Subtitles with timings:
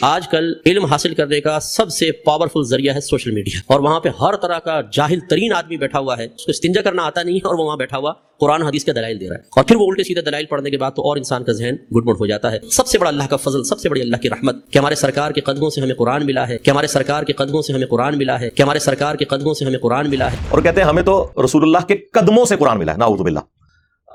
[0.00, 4.00] آج کل علم حاصل کرنے کا سب سے پاورفل ذریعہ ہے سوشل میڈیا اور وہاں
[4.00, 7.22] پہ ہر طرح کا جاہل ترین آدمی بیٹھا ہوا ہے، اس کو استنجا کرنا آتا
[7.22, 9.64] نہیں ہے اور وہ وہاں بیٹھا ہوا قرآن حدیث کے دلائل دے رہا ہے۔ اور
[9.64, 12.16] پھر وہ الٹے سیدھے دلائل پڑھنے کے بعد تو اور انسان کا ذہن گڈ مڈ
[12.20, 14.56] ہو جاتا ہے۔ سب سے بڑا اللہ کا فضل، سب سے بڑی اللہ کی رحمت۔
[14.70, 17.62] کہ ہمارے سرکار کے قدموں سے ہمیں قرآن ملا ہے، کہ ہمارے سرکار کے قدموں
[17.62, 20.36] سے ہمیں قرآن ملا ہے، کہ ہمارے سرکار کے قدموں سے ہمیں قرآن ملا ہے۔
[20.48, 23.40] اور کہتے ہیں، ہمیں تو رسول اللہ کے قدموں سے قرآن ملا ہے ناؤذ باللہ۔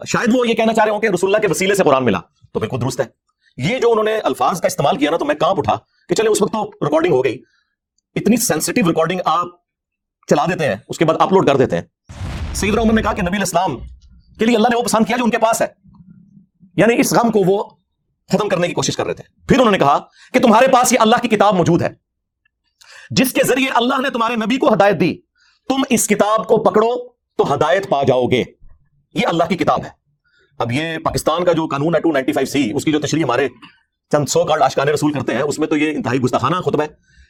[0.07, 2.19] شاید وہ یہ کہنا چاہ رہے ہوں کہ رسول اللہ کے وسیلے سے قرآن ملا،
[2.53, 5.35] تو بالکل درست ہے۔ یہ جو انہوں نے الفاظ کا استعمال کیا نا، تو میں
[5.35, 5.75] کہاں اٹھا
[6.09, 7.41] کہ چلے اس وقت تو ریکارڈنگ ہو گئی۔
[8.15, 9.45] اتنی سینسٹیو ریکارڈنگ آپ
[10.27, 11.83] چلا دیتے ہیں، اس کے بعد اپلوڈ کر دیتے ہیں۔
[12.53, 13.77] سید عمر نے کہا کہ نبی الاسلام
[14.39, 15.67] کے لیے اللہ نے وہ پسند کیا جو ان کے پاس ہے۔
[16.75, 17.63] یعنی اس غم کو وہ
[18.33, 19.99] ختم کرنے کی کوشش کر رہے تھے۔ پھر انہوں نے کہا
[20.33, 21.89] کہ تمہارے پاس یہ اللہ کی کتاب موجود ہے۔
[23.09, 25.15] جس کے ذریعے اللہ نے تمہارے نبی کو ہدایت دی،
[25.69, 28.43] تم اس کتاب کو پکڑو تو ہدایت پا جاؤ گے۔
[29.13, 30.00] یہ اللہ کی کتاب ہے۔
[30.61, 33.23] اب یہ پاکستان کا جو قانون ہے ٹو نائنٹی فائیو سی، اس کی جو تشریح
[33.23, 33.47] ہمارے
[34.11, 36.87] چند سو کارڈ آشکان رسول کرتے ہیں، اس میں تو یہ انتہائی گستاخانہ خطبہ ہے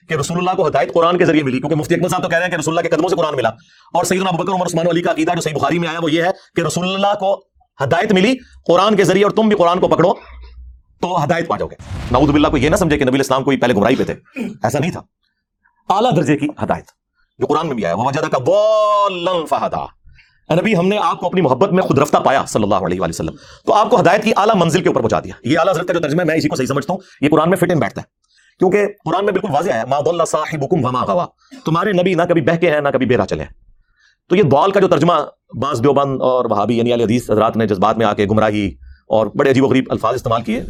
[0.10, 2.38] کہ رسول اللہ کو ہدایت قرآن کے ذریعے ملی، کیونکہ مفتی اکمل صاحب تو کہہ
[2.38, 3.50] رہے ہیں کہ رسول اللہ کے قدموں سے قرآن ملا۔
[3.94, 6.24] اور سیدنا ابوبکر عمر، عثمان علی کا عقیدہ جو صحیح بخاری میں آیا، وہ یہ
[6.24, 7.46] ہے کہ رسول اللہ کو
[7.84, 8.36] ہدایت ملی
[8.68, 10.14] قرآن کے ذریعے اور تم بھی قرآن کو پکڑو
[11.02, 11.76] تو ہدایت پا جاؤ گے
[12.12, 14.14] نعوذ باللہ کو یہ نہ سمجھے کہ نبی اسلام کوئی پہلے گمراہی پہ تھے۔
[14.64, 15.02] ایسا نہیں تھا۔
[15.90, 16.86] اعلیٰ درجے کی ہدایت
[17.40, 19.46] جو قرآن میں بھی آیا۔ وہ وجہ کا بولن
[20.50, 23.36] نبی، ہم نے آپ کو اپنی محبت میں خود رفتہ پایا صلی اللہ علیہ وسلم۔
[23.66, 25.94] تو آپ کو ہدایت کی اعلیٰ منزل کے اوپر پہنچا دیا۔ یہ اعلیٰ حضرت کا
[25.94, 28.02] جو ترجمہ ہے، میں اسی کو صحیح سمجھتا ہوں۔ یہ قرآن میں فٹ ان بیٹھتا
[28.02, 28.22] ہے۔
[28.60, 31.26] کیونکہ قرآن میں بالکل واضح ہے، ما ضل صاحبکم وما غوا
[31.66, 33.50] تمہارے نبی نہ کبھی بہکے ہیں، نہ کبھی بیرا چلے ہیں۔
[34.30, 35.14] تو یہ بال کا جو ترجمہ
[35.62, 38.68] بعض دیوبند اور وہابی یعنی علی حدیث حضرات نے جذبات میں آ کے گمراہی
[39.08, 40.64] اور بڑے عجیب و غریب الفاظ استعمال کیے۔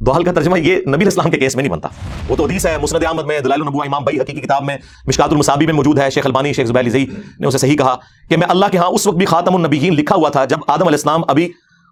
[0.00, 1.88] دوحل کا ترجمہ یہ نبی اسلام کے کیس میں نہیں بنتا۔
[2.28, 5.32] وہ تو حدیث ہے، مسند احمد میں، دلائل النبوہ امام بئی حقیقی کتاب میں، مشکات
[5.32, 7.06] المصابی میں موجود ہے، شیخ البانی، شیخ زبیل زئی
[7.40, 7.96] نے اسے صحیح کہا
[8.30, 10.86] کہ میں اللہ کے ہاں اس وقت بھی خاتم النبیین لکھا ہوا تھا جب آدم
[10.86, 11.46] علیہ السلام ابھی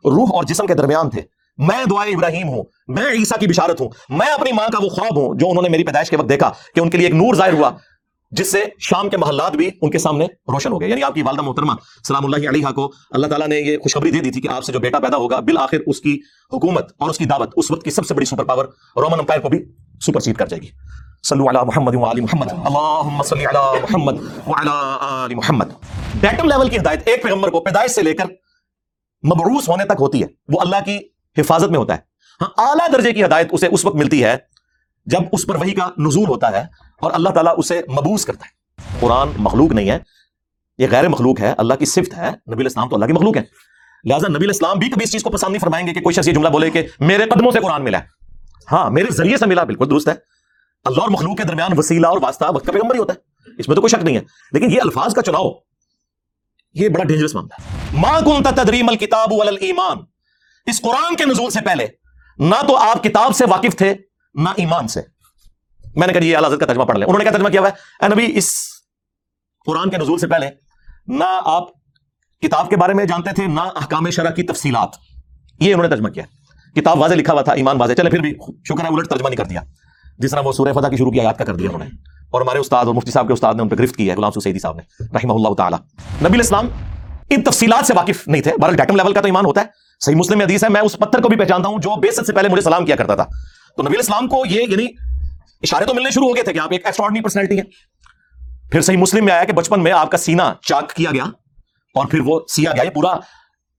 [0.04, 1.22] روح اور جسم کے درمیان تھے۔
[1.58, 5.18] میں دعائے ابراہیم ہوں، میں عیسیٰ کی بشارت ہوں، میں اپنی ماں کا وہ خواب
[5.18, 7.34] ہوں جو انہوں نے میری پیدائش کے وقت دیکھا کہ ان کے لیے ایک نور
[7.34, 7.70] ظاہر ہوا۔
[8.36, 11.22] جس سے شام کے محلات بھی ان کے سامنے روشن ہو گئے۔ یعنی آپ کی
[11.22, 11.72] والدہ محترمہ،
[12.08, 14.72] سلام اللہ علیہ کو اللہ تعالیٰ نے یہ خوشخبری دے دی تھی کہ آپ سے
[14.72, 16.18] جو بیٹا پیدا ہوگا، بالآخر اس کی
[16.52, 18.64] حکومت اور اس کی دعوت، اس وقت کی سب سے بڑی سپر پاور
[18.96, 19.64] رومن امپائر کو بھی
[20.06, 20.68] سپر سیٹ کر جائے گی۔
[21.28, 24.12] صلو علی محمد وعلی محمد۔ اللہم صلی علی محمد
[24.46, 25.64] وعلی آل محمد۔
[26.20, 28.24] ڈیٹم لیول کی ہدایت ایک پیغمبر کو پیدائش سے لے کر
[29.26, 30.98] مبعوث ہونے تک ہوتی ہے۔ وہ اللہ کی
[31.38, 31.98] حفاظت میں ہوتا ہے۔
[32.40, 34.36] ہاں اعلیٰ درجے کی ہدایت اسے اس وقت ملتی ہے
[35.06, 36.66] جب اس پر وہی کا نزول ہوتا ہے
[37.00, 38.54] اور اللہ تعالیٰ اسے مبوس کرتا ہے۔
[39.00, 39.98] قرآن مخلوق نہیں ہے،
[40.78, 43.42] یہ غیر مخلوق ہے، اللہ کی صفت ہے، نبی الاسلام تو اللہ کی مخلوق ہے
[44.04, 46.28] لہٰذا نبی الاسلام بھی کبھی اس چیز کو پسند نہیں فرمائیں گے کہ کوئی شخص
[46.28, 48.04] یہ جملہ بولے کہ میرے قدموں سے قرآن ملا ہے۔
[48.72, 50.14] ہاں میرے ذریعے سے ملا، بالکل درست ہے۔
[50.84, 53.68] اللہ اور مخلوق کے درمیان وسیلہ اور واسطہ وقت کا پیغمبر ہی ہوتا ہے، اس
[53.68, 54.20] میں تو کوئی شک نہیں ہے۔
[54.52, 55.50] لیکن یہ الفاظ کا چناؤ
[56.74, 59.96] یہ بڑا ڈینجرس معاملہ ہے۔ ماں کن تدریم الکتاب ایمان
[60.66, 61.86] اس قرآن کے نزول سے پہلے
[62.38, 63.94] نہ تو آپ کتاب سے واقف تھے
[64.34, 65.00] نہ ایمان سے۔
[65.96, 67.60] میں نے کہا جی یہ حضرت کا ترجمہ پڑھ لیں۔ انہوں نے کیا ترجمہ کیا
[67.60, 68.54] ہوا ہے؟ اے نبی، اس
[69.66, 70.50] قرآن کے نزول سے پہلے
[71.06, 71.62] نہ آپ
[72.40, 74.88] کتاب کے بارے میں جانتے تھے، نہ احکام شرح کی تفصیلات۔
[75.60, 76.24] یہ انہوں نے ترجمہ کیا۔
[76.76, 78.34] کتاب واضح لکھا ہوا تھا، ایمان واضح۔ چلے، پھر بھی
[78.68, 79.60] شکر ہے، الٹ ترجمہ نہیں کر دیا۔
[80.18, 81.96] جس طرح وہ سورہ فتح کی شروع کی آیات کا کر دیا انہوں نے۔
[82.30, 84.40] اور ہمارے استاد اور مفتی صاحب کے استاد نے ان پہ گرفت کی ہے، غلام
[84.40, 85.78] سیدی صاحب نے، رحمہ اللہ تعالیٰ۔
[86.22, 86.66] نبی الاسلام
[87.30, 89.66] ان تفصیلات سے واقف نہیں تھے۔ بہرحال ڈیٹم لیول کا تو ایمان ہوتا ہے۔
[90.00, 92.48] صحیح مسلم حدیث ہے، میں اس پتھر کو بھی پہچانتا ہوں جو بیست سے پہلے
[92.48, 93.24] مجھے سلام کیا کرتا تھا۔
[93.76, 94.86] تو نبی الاسلام کو یہ یعنی
[95.62, 97.64] اشارے تو ملنے شروع ہو گئے تھے کہ آپ ایک ایکسٹرارڈنری پرسنالٹی ہیں۔
[98.70, 101.24] پھر صحیح مسلم میں آیا کہ بچپن میں آپ کا سینہ چاک کیا گیا
[101.94, 103.14] اور پھر وہ سیا گیا، یہ پورا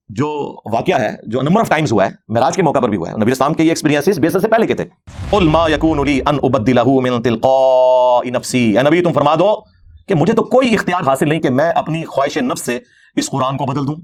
[0.09, 3.11] جو واقعہ ہے، جو نمبر آف ٹائمز ہوا ہے، معراج کے موقع پر بھی ہوا
[3.11, 4.85] ہے۔ نبی اسلام کے یہ ایکسپیرینسز بیس سے پہلے کے تھے۔
[5.29, 9.61] قل ما یکون لی ان ابدلہ من تلقاء نفسی۔ اے نبی، تم فرما دو
[10.07, 12.79] کہ مجھے تو کوئی اختیار حاصل نہیں کہ میں اپنی خواہش نفس سے
[13.15, 13.95] اس قرآن کو بدل دوں۔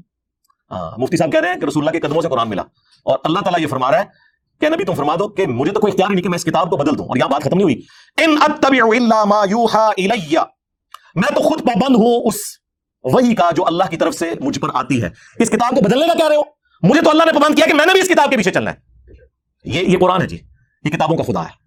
[0.71, 2.61] ہاں، مفتی صاحب کہہ رہے ہیں کہ رسول اللہ کے قدموں سے قرآن ملا
[3.05, 4.30] اور اللہ تعالیٰ یہ فرما رہا ہے
[4.61, 6.69] کہ نبی تم فرما دو کہ مجھے تو کوئی اختیار نہیں کہ میں اس کتاب
[6.69, 7.81] کو بدل دوں اور یہاں بات ختم نہیں ہوئی۔
[8.17, 10.37] ان اتبع الا ما یوحا الی
[11.15, 12.35] میں تو خود پابند ہوں اس
[13.03, 16.07] وہی کا جو اللہ کی طرف سے مجھ پر آتی ہے۔ اس کتاب کو بدلنے
[16.07, 16.41] کا کہہ رہے ہو؟
[16.83, 18.71] مجھے تو اللہ نے پابند کیا کہ میں نے بھی اس کتاب کے پیچھے چلنا
[18.71, 18.75] ہے۔
[19.65, 20.37] یہ یہ قرآن ہے جی۔
[20.83, 21.61] یہ کتابوں کا خدا ہے۔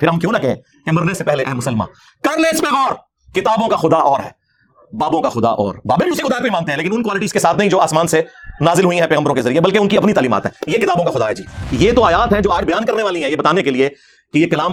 [0.00, 1.88] پھر ہم کیوں نہ کہیں کہ مرنے سے پہلے اے مسلمان
[2.22, 2.94] کر لے اس پہ غور۔
[3.34, 4.44] کتابوں کا خدا اور ہے۔
[4.96, 7.38] بابوں کا خدا اور۔ بابے بھی اسی خدا پہ مانتے ہیں، لیکن ان کوالٹیز کے
[7.38, 8.22] ساتھ نہیں جو آسمان سے
[8.60, 11.10] نازل ہوئی ہیں پیغمبروں کے ذریعے، بلکہ ان کی اپنی تعلیمات ہیں۔ یہ کتابوں کا
[11.10, 13.62] خدا ہے جی۔ یہ تو آیات ہیں جو آج بیان کرنے والی ہیں۔ یہ بتانے
[13.62, 13.88] کے لیے
[14.32, 14.70] کہ یہ کلام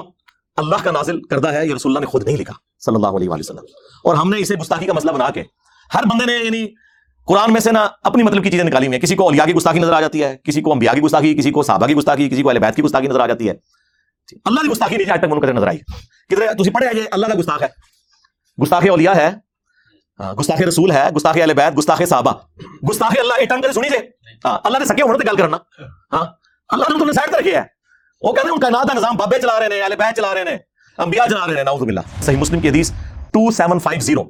[0.57, 2.54] اللہ کا نازل کردہ ہے، یہ رسول اللہ نے خود نہیں لکھا،
[2.86, 3.66] صلی اللہ علیہ وسلم۔
[4.04, 5.44] اور ہم نے اسے گستاخی کا مسئلہ بنا کے
[5.94, 6.68] ہر بندے نے یعنی
[7.28, 9.54] قرآن میں سے نا اپنی مطلب کی چیزیں نکالی ہوئی ہیں۔ کسی کو اولیاء کی
[9.54, 12.30] گستاخی نظر آ جاتی ہے، کسی کو انبیاء کی گستاخی، کسی کو صحابہ کی گستاخی،
[12.30, 13.54] کسی کو اہل بیت کی گستاخی نظر آ جاتی ہے۔
[14.27, 15.77] جی، اللہ کی گستاخی نہیں آج تک منکر نظر آئی۔
[16.30, 17.68] کدھر تھی پڑھے یہ اللہ کا گستاخ ہے۔
[18.63, 19.50] گستاخ اولیاء ہے۔
[20.21, 22.31] گستاخ رسول ہے گستاخ اہل بیت گستاخ صحابہ۔
[22.89, 23.97] گستاخ اللہ ایٹم کر سنی سے
[24.45, 25.57] ہاں، اللہ نے سکے ہونے تے گل کرنا۔
[26.12, 26.25] ہاں
[26.69, 27.63] اللہ نے تمہیں سائڈ کر کے ہے۔
[28.21, 30.41] وہ کہتے ہیں ان کا نادا نظام بابے چلا رہے ہیں اہل بیت چلا رہے
[30.41, 30.57] ہیں
[30.97, 32.91] انبیاء چلا رہے ہیں نعوذ باللہ۔ صحیح مسلم کی حدیث
[33.38, 34.23] 2750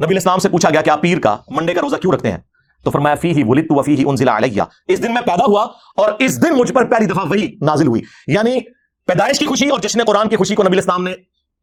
[0.00, 2.30] نبی علیہ السلام سے پوچھا گیا کہ آپ پیر کا منڈے کا روزہ کیوں رکھتے
[2.30, 2.38] ہیں؟
[2.84, 5.62] تو فرمایا فی ہی ولدت و فی ہی انزل علیہ۔ اس دن میں پیدا ہوا
[5.96, 8.60] اور اس دن مجھ پر پہلی دفعہ وہی نازل ہوئی۔ یعنی
[9.06, 11.12] پیدائش کی خوشی اور جشن قرآن کی خوشی کو نبی علیہ السلام نے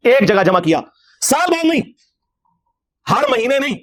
[0.04, 0.80] ایک جگہ جمع کیا۔
[1.20, 1.80] سال بعد نہیں
[3.10, 3.76] ہر مہینے نہیں،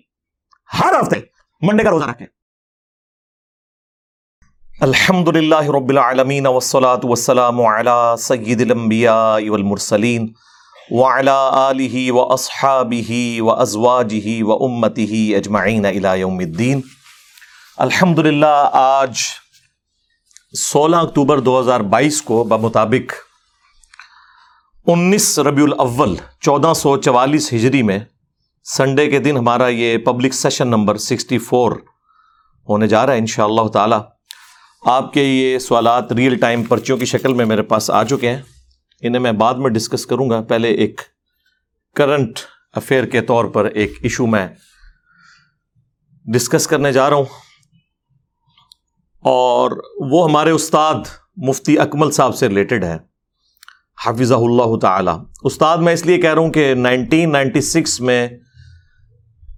[0.69, 1.19] ہر ہفتے
[1.61, 2.25] منڈے کا روزہ رکھے
[4.81, 10.27] الحمد للہ رب العالمین والصلاة والسلام على سید الانبیاء والمرسلین
[10.91, 15.07] وعلى آلہ واصحابہ وازواجہ وامتہ
[15.37, 16.81] اجمعین الى یوم الدین۔
[17.77, 19.23] الحمد للہ آج
[20.53, 23.13] سولہ اکتوبر دو ہزار بائیس کو بمطابق
[24.87, 27.99] انیس ربیع الاول چودہ سو چوالیس ہجری میں
[28.75, 31.71] سنڈے کے دن ہمارا یہ public session number sixty four
[32.69, 33.95] ہونے جا رہا ہے، انشاءاللہ اللہ تعالی۔
[34.85, 38.41] آپ کے یہ سوالات ریئل ٹائم پرچیوں کی شکل میں میرے پاس آ چکے ہیں۔
[39.01, 41.01] انہیں میں بعد میں ڈسکس کروں گا۔ پہلے ایک
[41.95, 42.39] کرنٹ
[42.73, 44.47] افیئر کے طور پر ایک ایشو میں
[46.25, 47.25] ڈسکس کرنے جا رہا ہوں۔
[49.19, 50.95] اور وہ ہمارے استاد
[51.35, 52.97] مفتی اکمل صاحب سے ریلیٹڈ ہے
[54.05, 55.11] حافظ اللہ تعالی۔
[55.43, 58.27] استاد میں اس لیے کہہ رہا ہوں کہ نائنٹین نائنٹی سکس میں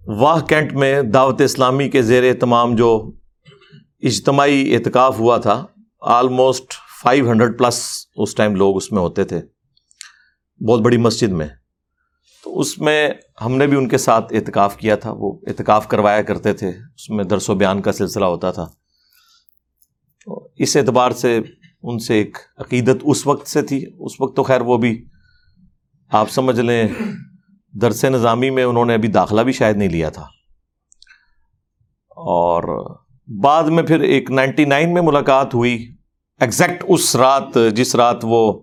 [0.07, 3.11] واہ کینٹ میں دعوت اسلامی کے زیر تمام جو
[4.01, 5.65] اجتماعی اعتکاف ہوا تھا
[6.01, 6.73] آلموسٹ
[7.03, 9.41] فائیو ہنڈریڈ پلس اس ٹائم لوگ اس میں ہوتے تھے۔
[10.67, 11.47] بہت بڑی مسجد میں۔
[12.43, 13.09] تو اس میں
[13.45, 17.09] ہم نے بھی ان کے ساتھ اعتکاف کیا تھا، وہ اعتکاف کروایا کرتے تھے۔ اس
[17.09, 18.67] میں درس و بیان کا سلسلہ ہوتا تھا۔
[20.55, 21.39] اس اعتبار سے
[21.83, 25.05] ان سے ایک عقیدت اس وقت سے تھی۔ اس وقت تو خیر وہ بھی
[26.09, 26.87] آپ سمجھ لیں
[27.71, 30.23] درس نظامی میں انہوں نے ابھی داخلہ بھی شاید نہیں لیا تھا۔
[32.09, 32.95] اور
[33.43, 35.95] بعد میں پھر ایک نائنٹی نائن میں ملاقات ہوئی۔
[36.39, 38.61] ایگزیکٹ اس رات، جس رات وہ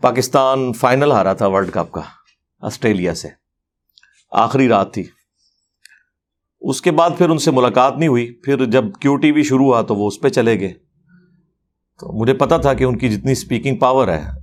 [0.00, 2.00] پاکستان فائنل ہارا تھا ورلڈ کپ کا
[2.60, 3.28] آسٹریلیا سے۔
[4.30, 5.04] آخری رات تھی۔
[6.60, 9.66] اس کے بعد پھر ان سے ملاقات نہیں ہوئی۔ پھر جب کیو ٹی وی شروع
[9.66, 10.72] ہوا تو وہ اس پہ چلے گئے۔
[12.00, 14.41] تو مجھے پتا تھا کہ ان کی جتنی اسپیکنگ پاور ہے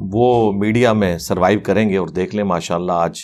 [0.00, 3.20] وہ میڈیا میں سروائیو کریں گے اور دیکھ لیں ماشاء اللہ آج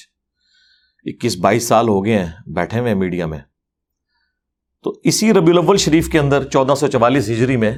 [1.04, 3.38] اکیس بائیس سال ہو گئے ہیں بیٹھے ہوئے میڈیا میں۔
[4.82, 7.72] تو اسی ربیع الاول شریف کے اندر چودہ سو چوالیس ہجری میں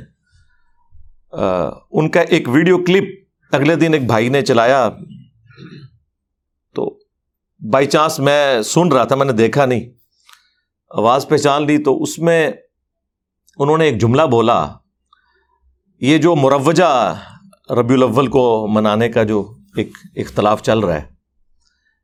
[1.90, 4.88] ان کا ایک ویڈیو کلپ اگلے دن ایک بھائی نے چلایا۔
[6.74, 6.98] تو
[7.72, 9.90] بائی چانس میں سن رہا تھا، میں نے دیکھا نہیں۔
[10.90, 12.50] آواز پہچان لی، تو اس میں
[13.58, 14.66] انہوں نے ایک جملہ بولا،
[16.00, 17.14] یہ جو مروجہ
[17.70, 21.02] ربیع الاول کو منانے کا جو ایک اختلاف چل رہا ہے۔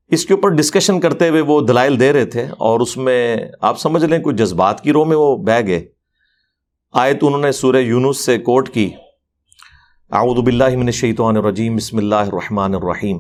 [0.09, 3.79] اس کے اوپر ڈسکشن کرتے ہوئے وہ دلائل دے رہے تھے اور اس میں آپ
[3.79, 5.89] سمجھ لیں کچھ جذبات کی رو میں وہ بہ گئے۔
[6.93, 8.91] آئے تو انہوں نے سورہ یونس سے کوٹ کی۔
[10.11, 13.19] اعوذ باللہ من الشیطان الرجیم، بسم اللہ الرحمن الرحیم۔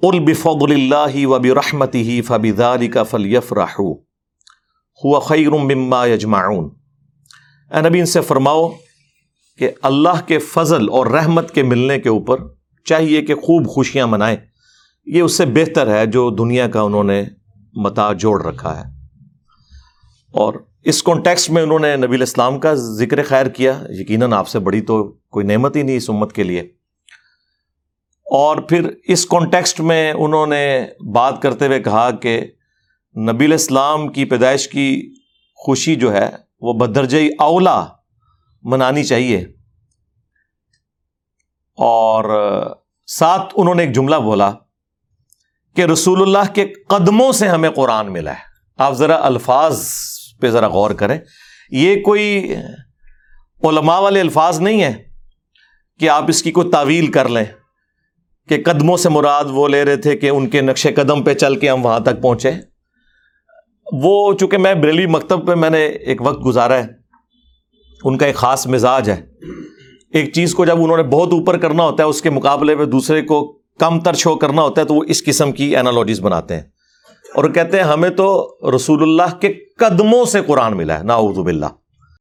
[0.00, 3.94] قل بفضل اللہ و برحمتہ فبذالک فلیفرحوا۔
[5.04, 6.70] ہوا خیر مما یجمعون۔
[7.70, 8.70] اے نبی، ان سے فرماؤ
[9.58, 12.36] کہ اللہ کے فضل اور رحمت کے ملنے کے اوپر
[12.84, 14.36] چاہیے کہ خوب خوشیاں منائیں۔
[15.06, 17.24] یہ اس سے بہتر ہے جو دنیا کا انہوں نے
[17.72, 18.82] متا جوڑ رکھا ہے۔
[20.32, 24.58] اور اس کانٹیکسٹ میں انہوں نے نبی الاسلام کا ذکر خیر کیا۔ یقیناً آپ سے
[24.58, 26.60] بڑی تو کوئی نعمت ہی نہیں اس امت کے لیے۔
[28.30, 32.40] اور پھر اس کانٹیکسٹ میں انہوں نے بات کرتے ہوئے کہا کہ
[33.16, 35.14] نبی الاسلام کی پیدائش کی
[35.54, 36.30] خوشی جو ہے
[36.60, 37.84] وہ بدرجئی اولا
[38.64, 39.38] منانی چاہیے۔
[41.76, 42.24] اور
[43.06, 44.52] ساتھ انہوں نے ایک جملہ بولا
[45.76, 48.38] کہ رسول اللہ کے قدموں سے ہمیں قرآن ملا ہے۔
[48.76, 49.88] آپ ذرا الفاظ
[50.40, 51.18] پہ ذرا غور کریں۔
[51.70, 52.54] یہ کوئی
[53.62, 55.04] علماء والے الفاظ نہیں ہے
[56.00, 57.44] کہ آپ اس کی کوئی تعویل کر لیں
[58.48, 61.58] کہ قدموں سے مراد وہ لے رہے تھے کہ ان کے نقش قدم پہ چل
[61.58, 62.52] کے ہم وہاں تک پہنچے۔
[63.92, 67.03] وہ چونکہ میں بریلی مکتب پہ میں نے ایک وقت گزارا ہے۔
[68.04, 69.26] ان کا ایک خاص مزاج ہے۔
[70.12, 72.86] ایک چیز کو جب انہوں نے بہت اوپر کرنا ہوتا ہے، اس کے مقابلے میں
[72.86, 76.54] دوسرے کو کم تر شو کرنا ہوتا ہے، تو وہ اس قسم کی اینالوجیز بناتے
[76.54, 76.62] ہیں۔
[77.34, 81.42] اور کہتے ہیں، ہمیں تو رسول اللہ کے قدموں سے قرآن ملا ہے نا اردو
[81.42, 81.66] باللہ۔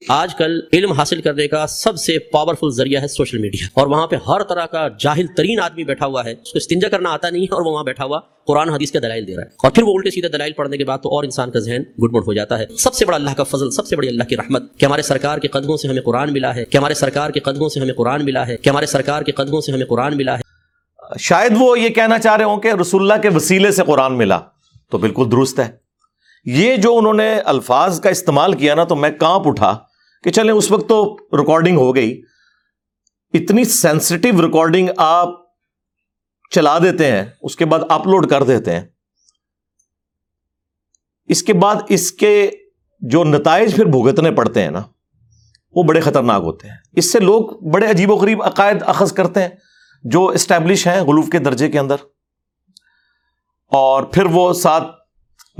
[0.09, 4.07] آج کل علم حاصل کرنے کا سب سے پاورفل ذریعہ ہے سوشل میڈیا اور وہاں
[4.07, 7.29] پہ ہر طرح کا جاہل ترین آدمی بیٹھا ہوا ہے، اس کو استنجا کرنا آتا
[7.29, 9.71] نہیں ہے اور وہ وہاں بیٹھا ہوا قرآن حدیث کے دلائل دے رہا ہے۔ اور
[9.71, 12.23] پھر وہ الٹے سیدھے دلائل پڑھنے کے بعد تو اور انسان کا ذہن گڈ مڈ
[12.27, 14.63] ہو جاتا ہے۔ سب سے بڑا اللہ کا فضل، سب سے بڑی اللہ کی رحمت۔
[14.77, 17.69] کہ ہمارے سرکار کے قدموں سے ہمیں قرآن ملا ہے، کہ ہمارے سرکار کے قدموں
[17.69, 20.41] سے ہمیں قرآن ملا ہے، کہ ہمارے سرکار کے قدموں سے ہمیں قرآن ملا ہے۔
[21.19, 24.39] شاید وہ یہ کہنا چاہ رہے ہوں کہ رسول اللہ کے وسیلے سے قرآن ملا
[24.91, 25.71] تو بالکل درست ہے۔
[26.45, 29.77] یہ جو انہوں نے الفاظ کا استعمال کیا نا تو میں کانپ اٹھا۔
[30.23, 32.21] کہ چلیں اس وقت تو ریکارڈنگ ہو گئی۔
[33.33, 35.29] اتنی سینسٹیو ریکارڈنگ آپ
[36.49, 38.81] چلا دیتے ہیں، اس کے بعد اپلوڈ کر دیتے ہیں۔
[41.25, 42.51] اس کے بعد اس کے
[42.99, 44.81] جو نتائج پھر بھگتنے پڑتے ہیں نا،
[45.75, 49.41] وہ بڑے خطرناک ہوتے ہیں۔ اس سے لوگ بڑے عجیب و غریب عقائد اخذ کرتے
[49.41, 49.49] ہیں،
[50.03, 51.95] جو اسٹیبلش ہیں غلوف کے درجے کے اندر۔
[53.71, 54.83] اور پھر وہ ساتھ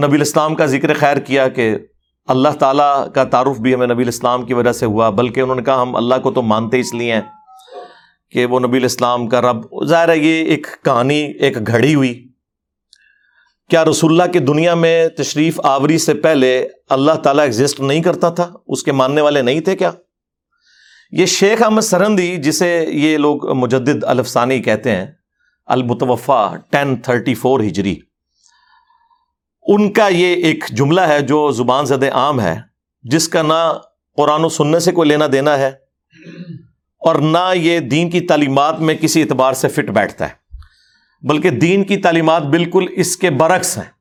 [0.01, 1.77] نبی الاسلام کا ذکر خیر کیا کہ
[2.27, 5.62] اللہ تعالیٰ کا تعارف بھی ہمیں نبی الاسلام کی وجہ سے ہوا، بلکہ انہوں نے
[5.62, 7.22] کہا ہم اللہ کو تو مانتے اس لیے ہیں
[8.32, 12.27] کہ وہ نبی الاسلام کا رب۔ ظاہر ہے یہ ایک کہانی، ایک گھڑی ہوئی۔
[13.70, 18.30] کیا رسول اللہ کی دنیا میں تشریف آوری سے پہلے اللہ تعالیٰ ایگزسٹ نہیں کرتا
[18.30, 19.92] تھا؟ اس کے ماننے والے نہیں تھے کیا؟
[21.12, 25.06] یہ شیخ احمد سرندی، جسے یہ لوگ مجدد الفسانی کہتے ہیں
[25.65, 27.96] المتوفا ٹین تھرٹی فور ہجری۔
[29.67, 32.55] ان کا یہ ایک جملہ ہے جو زبان زد عام ہے،
[33.03, 33.77] جس کا نہ
[34.17, 35.67] قرآن و سننے سے کوئی لینا دینا ہے
[37.01, 40.34] اور نہ یہ دین کی تعلیمات میں کسی اعتبار سے فٹ بیٹھتا ہے،
[41.22, 43.91] بلکہ دین کی تعلیمات بالکل اس کے برعکس ہیں۔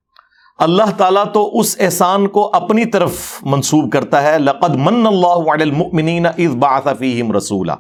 [0.58, 6.26] اللہ تعالیٰ تو اس احسان کو اپنی طرف منسوب کرتا ہے، لقد من اللہ المؤمنین
[6.26, 7.74] اذ بعث فیہم رسولا۔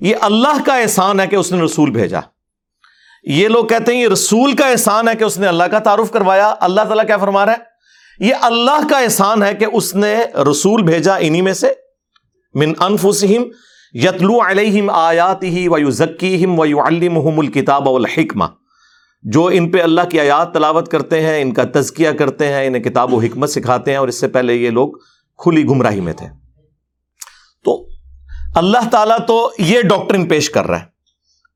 [0.00, 2.20] یہ اللہ کا احسان ہے کہ اس نے رسول بھیجا۔
[3.28, 6.10] یہ لوگ کہتے ہیں یہ رسول کا احسان ہے کہ اس نے اللہ کا تعارف
[6.10, 7.58] کروایا۔ اللہ تعالیٰ کیا فرما رہا ہے؟
[8.26, 10.16] یہ اللہ کا احسان ہے کہ اس نے
[10.50, 11.72] رسول بھیجا انہی میں سے،
[12.54, 13.42] من انفسہم،
[13.92, 18.44] یتلو علیہم آیاتہ ویزکیہم ویعلمہم الکتاب والحکمہ۔
[19.22, 22.82] جو ان پہ اللہ کی آیات تلاوت کرتے ہیں، ان کا تزکیہ کرتے ہیں، انہیں
[22.82, 24.92] کتاب و حکمت سکھاتے ہیں اور اس سے پہلے یہ لوگ
[25.38, 26.26] کھلی گمراہی میں تھے۔
[27.64, 27.86] تو
[28.54, 30.97] اللہ تعالیٰ تو یہ ڈاکٹرن پیش کر رہا ہے۔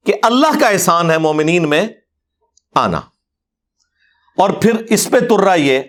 [0.07, 1.89] کہ اللہ کا احسان ہے مومنین میں
[2.75, 3.01] آنا۔
[4.37, 5.81] اور پھر اس پہ تر رہا یہ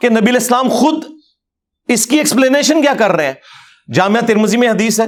[0.00, 1.04] کہ نبی الاسلام خود
[1.88, 3.32] اس کی ایکسپلینیشن کیا کر رہے ہیں؟
[3.94, 5.04] جامعہ ترمزی میں حدیث ہے۔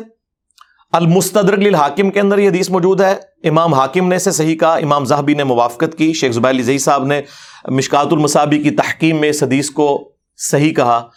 [0.93, 5.05] المستدرک للحاکم کے اندر یہ حدیث موجود ہے۔ امام حاکم نے اسے صحیح کہا۔ امام
[5.05, 7.23] زہبی نے موافقت کی۔ شیخ زبیر علی زئی صاحب نے
[7.65, 11.09] مشکات المصابی کی تحکیم میں اس حدیث کو صحیح کہا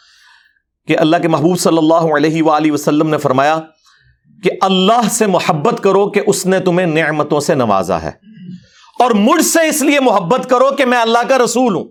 [0.87, 3.59] کہ اللہ کے محبوب صلی اللہ علیہ وآلہ وسلم نے فرمایا
[4.43, 8.11] کہ اللہ سے محبت کرو کہ اس نے تمہیں نعمتوں سے نوازا ہے۔
[8.99, 11.85] اور مجھ سے اس لیے محبت کرو کہ میں اللہ کا رسول ہوں۔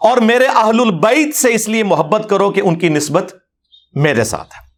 [0.00, 3.34] اور میرے اہل البیت سے اس لیے محبت کرو کہ ان کی نسبت
[3.94, 4.68] میرے ساتھ ہے۔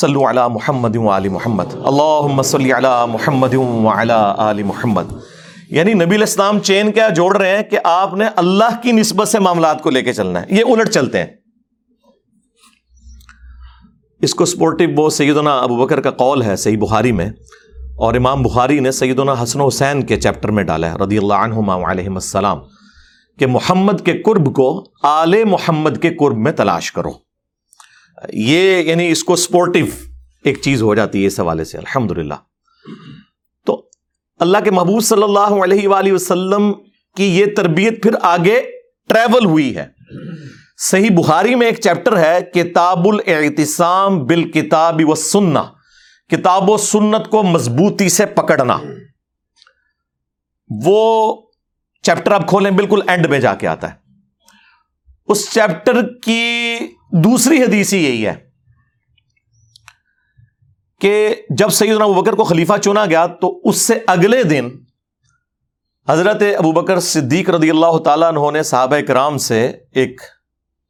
[0.00, 3.54] صلو علی محمد علی محمد۔ اللہ صلی علی محمد
[3.96, 5.02] علی آل محمد۔
[5.70, 9.38] یعنی نبی الاسلام چین کیا جوڑ رہے ہیں کہ آپ نے اللہ کی نسبت سے
[9.38, 11.41] معاملات کو لے کے چلنا ہے۔ یہ الٹ چلتے ہیں۔
[14.22, 17.30] اس کو سپورٹو وہ سیدنا ابو بکر کا قول ہے صحیح بخاری میں
[17.96, 21.90] اور امام بخاری نے سیدنا حسن حسین کے چیپٹر میں ڈالا ہے رضی اللہ عنہما
[21.90, 22.58] علیہ السلام
[23.38, 27.10] کہ محمد کے قرب کو آل محمد کے قرب میں تلاش کرو۔
[28.32, 29.78] یہ یعنی اس کو سپورٹو
[30.44, 32.12] ایک چیز ہو جاتی ہے اس حوالے سے الحمد
[33.66, 33.88] تو
[34.40, 36.72] اللہ کے محبوب صلی اللہ علیہ وآلہ وسلم
[37.16, 38.60] کی یہ تربیت پھر آگے
[39.08, 39.86] ٹریول ہوئی ہے۔
[40.90, 45.62] صحیح بخاری میں ایک چیپٹر ہے، کتاب الاعتصام بالکتاب و سننا
[46.30, 48.78] کتاب و سنت کو مضبوطی سے پکڑنا۔
[50.84, 51.36] وہ
[52.02, 53.94] چیپٹر آپ کھولیں، بالکل اینڈ میں جا کے آتا ہے۔
[55.28, 56.78] اس چیپٹر کی
[57.12, 58.34] دوسری حدیث ہی یہی ہے
[61.00, 64.68] کہ جب سیدنا ابو بکر کو خلیفہ چنا گیا تو اس سے اگلے دن
[66.08, 70.20] حضرت ابو بکر صدیق رضی اللہ تعالیٰ انہوں نے صحابہ کرام سے ایک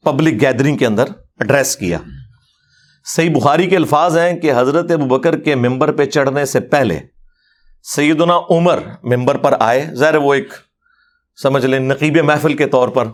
[0.04, 1.04] پبلک گیدرنگ کے اندر
[1.40, 1.98] ایڈریس کیا۔
[3.04, 7.00] صحیح بخاری کے الفاظ ہیں کہ حضرت ابو بکر کے ممبر پہ چڑھنے سے پہلے
[7.82, 10.54] سیدنا عمر ممبر پر آئے۔ ظاہر وہ ایک،
[11.42, 13.04] سمجھ لیں، نقیب محفل کے طور پر۔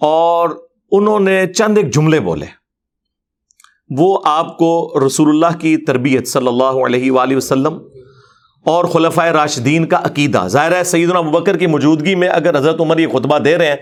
[0.00, 0.48] اور
[0.90, 2.46] انہوں نے چند ایک جملے بولے۔
[3.96, 7.78] وہ آپ کو رسول اللہ کی تربیت صلی اللہ علیہ وآلہ وسلم
[8.64, 12.80] اور خلفۂ راشدین کا عقیدہ۔ ظاہر ہے سیدنا ابو بکر کی موجودگی میں اگر حضرت
[12.80, 13.76] عمر یہ خطبہ دے رہے ہیں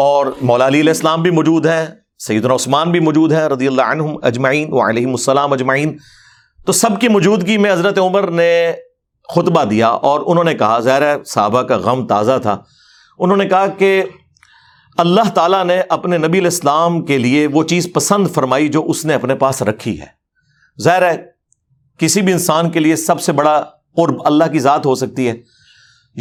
[0.00, 1.86] اور مولا علی علیہ السلام بھی موجود ہے
[2.18, 5.96] سیدنا عثمان بھی موجود ہے رضی اللہ عنہم اجمعین و علیہ السلام اجمعین۔
[6.66, 8.72] تو سب کی موجودگی میں حضرت عمر نے
[9.34, 12.56] خطبہ دیا اور انہوں نے کہا، ظاہر صحابہ کا غم تازہ تھا۔
[13.18, 14.04] انہوں نے کہا کہ
[14.96, 19.14] اللہ تعالیٰ نے اپنے نبی الاسلام کے لیے وہ چیز پسند فرمائی جو اس نے
[19.14, 20.06] اپنے پاس رکھی ہے۔
[20.80, 21.16] ظاہر ہے،
[21.98, 23.64] کسی بھی انسان کے لیے سب سے بڑا
[23.96, 25.57] قرب اللہ کی ذات ہو سکتی ہے۔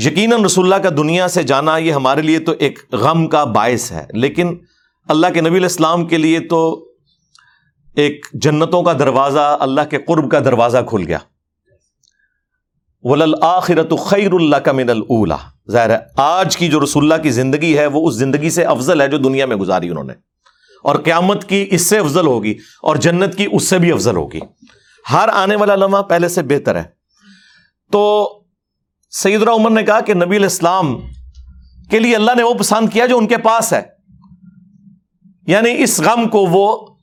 [0.06, 3.92] یقیناً رسول اللہ کا دنیا سے جانا یہ ہمارے لیے تو ایک غم کا باعث
[3.92, 4.58] ہے، لیکن
[5.08, 6.92] اللہ کے نبی الاسلام کے لیے تو
[7.96, 11.18] ایک جنتوں کا دروازہ، اللہ کے قرب کا دروازہ کھل گیا۔
[13.04, 17.30] ولل آخرت خیر اللہ کا من اللہ ظاہر ہے، آج کی جو رسول اللہ کی
[17.30, 20.14] زندگی ہے، وہ اس زندگی سے افضل ہے جو دنیا میں گزاری انہوں نے۔
[20.84, 24.40] اور قیامت کی اس سے افضل ہوگی، اور جنت کی اس سے بھی افضل ہوگی۔
[25.12, 26.84] ہر آنے والا لمحہ پہلے سے بہتر ہے۔
[27.92, 28.34] تو
[29.24, 31.02] سیدنا عمر نے کہا کہ نبی الاسلام
[31.90, 33.82] کے لیے اللہ نے وہ پسند کیا جو ان کے پاس ہے۔
[35.48, 36.96] یعنی اس غم کو وہ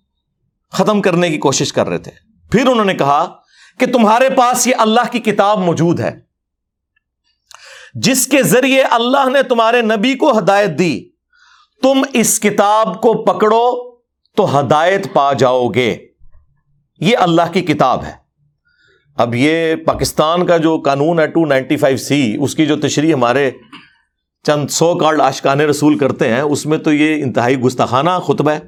[0.73, 2.13] ختم کرنے کی کوشش کر رہے تھے۔
[2.53, 3.35] پھر انہوں نے کہا
[3.79, 6.21] کہ تمہارے پاس یہ اللہ کی کتاب موجود ہے۔
[7.95, 11.05] جس کے ذریعے اللہ نے تمہارے نبی کو ہدایت دی،
[11.83, 13.97] تم اس کتاب کو پکڑو
[14.37, 15.97] تو ہدایت پا جاؤ گے۔
[17.01, 18.24] یہ اللہ کی کتاب ہے۔
[19.17, 23.15] اب یہ پاکستان کا جو قانون ہے ٹو نائنٹی فائیو سی، اس کی جو تشریح
[23.15, 23.51] ہمارے
[24.45, 28.59] چند سو کارڈ آشکان رسول کرتے ہیں، اس میں تو یہ انتہائی گستاخانہ خطبہ ہے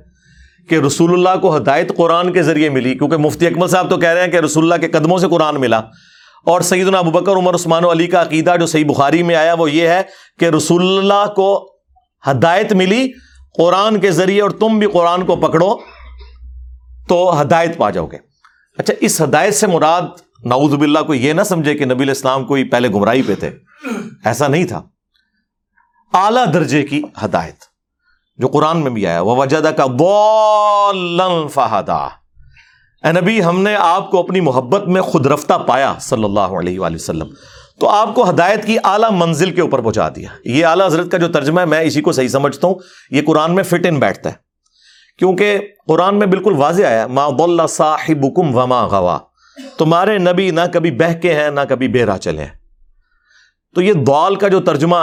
[0.69, 4.09] کہ رسول اللہ کو ہدایت قرآن کے ذریعے ملی، کیونکہ مفتی اکمل صاحب تو کہہ
[4.09, 5.79] رہے ہیں کہ رسول اللہ کے قدموں سے قرآن ملا۔
[6.45, 9.71] اور سیدنا ابوبکر عمر، عثمان و علی کا عقیدہ جو صحیح بخاری میں آیا، وہ
[9.71, 10.03] یہ ہے
[10.39, 11.77] کہ رسول اللہ کو
[12.31, 13.13] ہدایت ملی
[13.59, 15.77] قرآن کے ذریعے اور تم بھی قرآن کو پکڑو
[17.09, 18.17] تو ہدایت پا جاؤ گے۔
[18.79, 20.03] اچھا اس ہدایت سے مراد
[20.45, 23.51] نعوذ باللہ کو یہ نہ سمجھے کہ نبی الاسلام کوئی پہلے گمراہی پہ تھے۔
[24.25, 24.83] ایسا نہیں تھا۔
[26.15, 27.57] اعلی درجے کی ہدایت
[28.37, 29.87] جو قرآن میں بھی آیا۔ وہ وجدہ کا
[31.49, 32.09] فہدا
[33.05, 36.81] اے نبی، ہم نے آپ کو اپنی محبت میں خود رفتہ پایا صلی اللہ علیہ
[36.81, 37.27] وآلہ وسلم۔
[37.81, 41.19] تو آپ کو ہدایت کی اعلیٰ منزل کے اوپر پہنچا دیا۔ یہ اعلیٰ حضرت کا
[41.19, 42.75] جو ترجمہ ہے، میں اسی کو صحیح سمجھتا ہوں۔
[43.11, 44.35] یہ قرآن میں فٹ ان بیٹھتا ہے۔
[45.19, 49.19] کیونکہ قرآن میں بالکل واضح آیا، ما ضل صاحبکم وما غوا
[49.79, 52.59] تمہارے نبی نہ کبھی بہ کے ہیں، نہ کبھی بہرا چلے ہیں۔
[53.75, 54.97] تو یہ دعال کا جو ترجمہ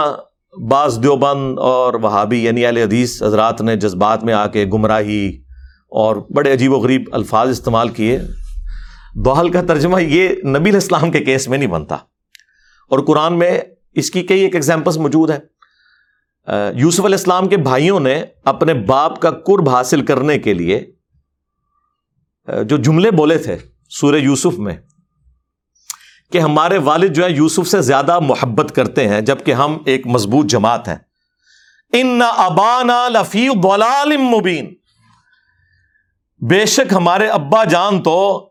[0.70, 5.42] بعض دیوبند اور وہابی یعنی اہل حدیث، حضرات نے جذبات میں آ کے گمراہی
[5.88, 8.18] اور بڑے عجیب و غریب الفاظ استعمال کیے۔
[9.14, 11.94] دوحل کا ترجمہ یہ نبی الاسلام کے کیس میں نہیں بنتا۔
[12.88, 13.60] اور قرآن میں
[13.92, 15.38] اس کی کئی ایک ایگزامپلس موجود ہیں۔
[16.76, 20.92] یوسف علیہ السلام کے بھائیوں نے اپنے باپ کا قرب حاصل کرنے کے لیے
[22.48, 23.56] جو جملے بولے تھے
[23.88, 24.76] سورہ یوسف میں
[26.32, 30.46] کہ ہمارے والد جو ہے یوسف سے زیادہ محبت کرتے ہیں، جبکہ ہم ایک مضبوط
[30.46, 30.96] جماعت ہیں۔
[31.92, 33.48] ان ابانا لفی
[34.16, 34.74] مبین
[36.48, 38.48] بے شک ہمارے ابا جان تو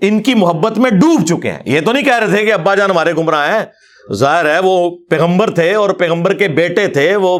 [0.00, 2.74] ان کی محبت میں ڈوب چکے ہیں۔ یہ تو نہیں کہہ رہے تھے کہ ابا
[2.74, 3.66] جان ہمارے گمراہ ہیں۔
[4.12, 7.38] ظاہر ہے وہ پیغمبر تھے اور پیغمبر کے بیٹے تھے، وہ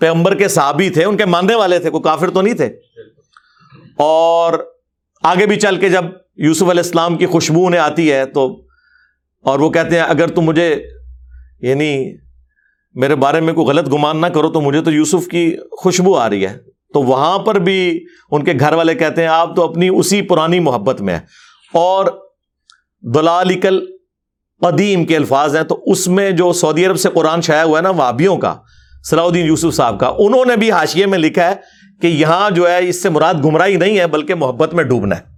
[0.00, 2.66] پیغمبر کے صحابی تھے، ان کے ماننے والے تھے، کوئی کافر تو نہیں تھے۔
[3.96, 4.75] اور
[5.26, 6.04] آگے بھی چل کے جب
[6.36, 8.62] یوسف علیہ السلام کی خوشبو انہیں آتی ہے تو
[9.42, 10.84] اور وہ کہتے ہیں، اگر تم مجھے
[11.60, 12.16] یعنی
[12.94, 16.30] میرے بارے میں کوئی غلط گمان نہ کرو تو مجھے تو یوسف کی خوشبو آ
[16.30, 16.58] رہی ہے۔
[16.92, 20.60] تو وہاں پر بھی ان کے گھر والے کہتے ہیں، آپ تو اپنی اسی پرانی
[20.60, 21.20] محبت میں ہیں۔
[21.74, 22.06] اور
[23.14, 23.84] دلالکل
[24.60, 27.82] قدیم کے الفاظ ہیں، تو اس میں جو سعودی عرب سے قرآن شائع ہوا ہے
[27.82, 28.54] نا وابیوں کا،
[29.10, 31.54] صلاح الدین یوسف صاحب کا، انہوں نے بھی حاشیے میں لکھا ہے
[32.02, 35.36] کہ یہاں جو ہے اس سے مراد گمراہی نہیں ہے، بلکہ محبت میں ڈوبنا ہے۔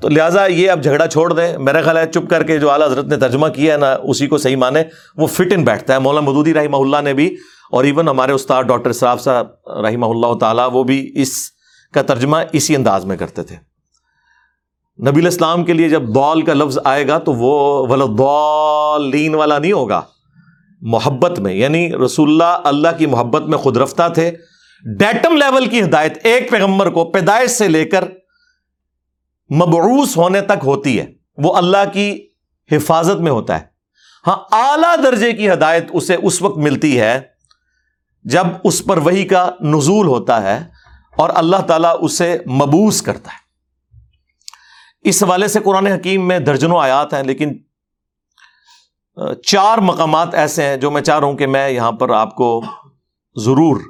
[0.00, 2.86] تو لہٰذا یہ اب جھگڑا چھوڑ دیں۔ میرا خیال ہے چپ کر کے جو اعلیٰ
[2.86, 4.82] حضرت نے ترجمہ کیا ہے نا، اسی کو صحیح مانے۔
[5.16, 7.36] وہ فٹ ان بیٹھتا ہے۔ مولانا مدودی رحمہ اللہ نے بھی،
[7.72, 11.32] اور ایون ہمارے استاد ڈاکٹر صاحب صاحب رحمہ اللہ تعالیٰ، وہ بھی اس
[11.94, 13.56] کا ترجمہ اسی انداز میں کرتے تھے۔
[15.10, 19.72] نبی الاسلام کے لیے جب دول کا لفظ آئے گا تو وہ ولین والا نہیں
[19.72, 20.00] ہوگا۔
[20.80, 24.30] محبت میں یعنی رسول اللہ اللہ کی محبت میں خود رفتہ تھے۔
[24.84, 28.04] ڈیٹم لیول کی ہدایت ایک پیغمبر کو پیدائش سے لے کر
[29.50, 32.26] مبعوث ہونے تک ہوتی ہے۔ وہ اللہ کی
[32.72, 33.64] حفاظت میں ہوتا ہے۔
[34.26, 37.20] ہاں اعلی درجے کی ہدایت اسے اس وقت ملتی ہے
[38.24, 40.64] جب اس پر وہی کا نزول ہوتا ہے
[41.16, 43.40] اور اللہ تعالیٰ اسے مبوس کرتا ہے۔
[45.08, 47.58] اس حوالے سے قرآن حکیم میں درجنوں آیات ہیں، لیکن
[49.46, 52.64] چار مقامات ایسے ہیں جو میں چاہ رہا ہوں کہ میں یہاں پر آپ کو
[53.36, 53.80] ضرور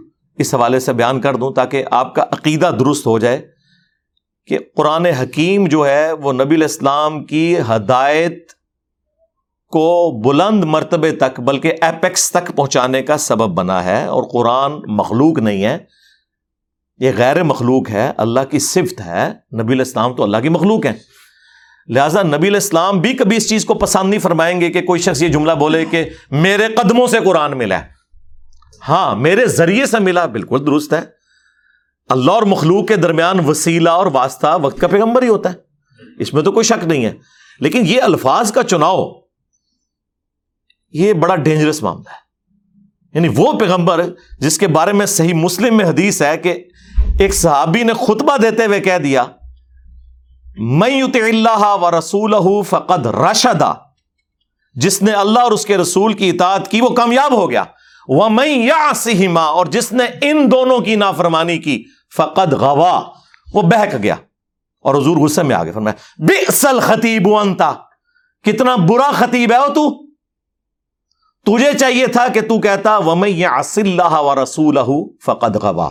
[0.40, 3.40] اس حوالے سے بیان کر دوں تاکہ آپ کا عقیدہ درست ہو جائے
[4.48, 8.52] کہ قرآن حکیم جو ہے وہ نبی الاسلام کی ہدایت
[9.72, 15.38] کو بلند مرتبے تک بلکہ ایپیکس تک پہنچانے کا سبب بنا ہے اور قرآن مخلوق
[15.38, 15.76] نہیں ہے،
[16.98, 19.28] یہ غیر مخلوق ہے، اللہ کی صفت ہے،
[19.62, 20.92] نبی الاسلام تو اللہ کی مخلوق ہے
[21.88, 25.22] لہٰذا نبی الاسلام بھی کبھی اس چیز کو پسند نہیں فرمائیں گے کہ کوئی شخص
[25.22, 27.99] یہ جملہ بولے کہ میرے قدموں سے قرآن ملا ہے۔
[28.88, 31.00] ہاں میرے ذریعے سے ملا، بالکل درست ہے۔
[32.08, 35.54] اللہ اور مخلوق کے درمیان وسیلہ اور واسطہ وقت کا پیغمبر ہی ہوتا ہے۔
[36.18, 37.12] اس میں تو کوئی شک نہیں ہے۔
[37.60, 39.12] لیکن یہ الفاظ کا چناؤ،
[40.92, 42.30] یہ بڑا ڈینجرس معاملہ ہے۔
[43.14, 44.02] یعنی وہ پیغمبر
[44.38, 46.64] جس کے بارے میں صحیح مسلم میں حدیث ہے کہ
[47.18, 49.24] ایک صحابی نے خطبہ دیتے ہوئے کہہ دیا
[50.56, 53.72] میں اللہ و رسول فقد رشدا
[54.74, 57.64] جس نے اللہ اور اس کے رسول کی اطاعت کی، وہ کامیاب ہو گیا۔
[58.10, 58.92] وہ میں یا
[59.40, 61.84] اور جس نے ان دونوں کی نافرمانی کی،
[62.16, 63.04] فقد غوا،
[63.54, 64.14] وہ بہک گیا۔
[64.80, 67.72] اور حضور غصے میں آگے فرمایا بئسل خطیب انتا
[68.44, 70.06] کتنا برا خطیب ہے وہ تو۔
[71.46, 75.90] تجھے چاہیے تھا کہ تو کہتا، وَمَن يَعْصِ اللَّهَ وَرَسُولَهُ فَقَدْ غَوَا۔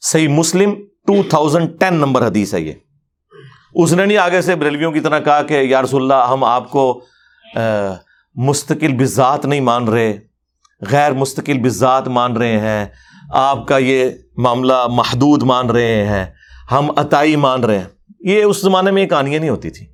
[0.00, 0.74] صحیح مسلم
[1.06, 2.72] 2010 نمبر حدیث ہے یہ۔
[3.74, 6.70] اس نے نہیں آگے سے بریلویوں کی طرح کہا کہ، یا رسول اللہ، ہم آپ
[6.70, 7.04] کو
[8.34, 10.33] مستقل بذات نہیں مان رہے۔
[10.90, 12.86] غیر مستقل بذات مان رہے ہیں،
[13.30, 16.26] آپ کا یہ معاملہ محدود مان رہے ہیں،
[16.70, 17.84] ہم عطائی مان رہے ہیں۔
[18.20, 19.86] یہ اس زمانے میں یہ کہانیاں نہیں ہوتی تھی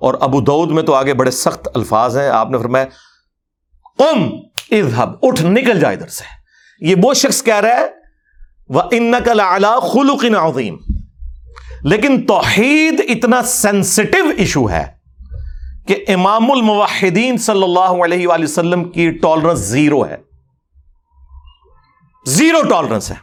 [0.00, 2.84] اور ابو دعود میں تو آگے بڑے سخت الفاظ ہیں۔ آپ نے فرمایا،
[3.98, 4.30] قم،
[4.70, 6.24] اذهب، اٹھ، نکل جا ادھر سے۔
[6.80, 7.86] یہ وہ شخص کہہ رہا ہے
[8.68, 10.76] وہ ان نقل اعلی خلق عظیم
[11.82, 14.99] لیکن توحید اتنا سینسٹو ایشو ہے۔
[15.90, 20.16] کہ امام الموحدین صلی اللہ علیہ وآلہ وسلم کی ٹالرنس زیرو ہے۔
[22.26, 23.16] زیرو ٹالرنس ہے۔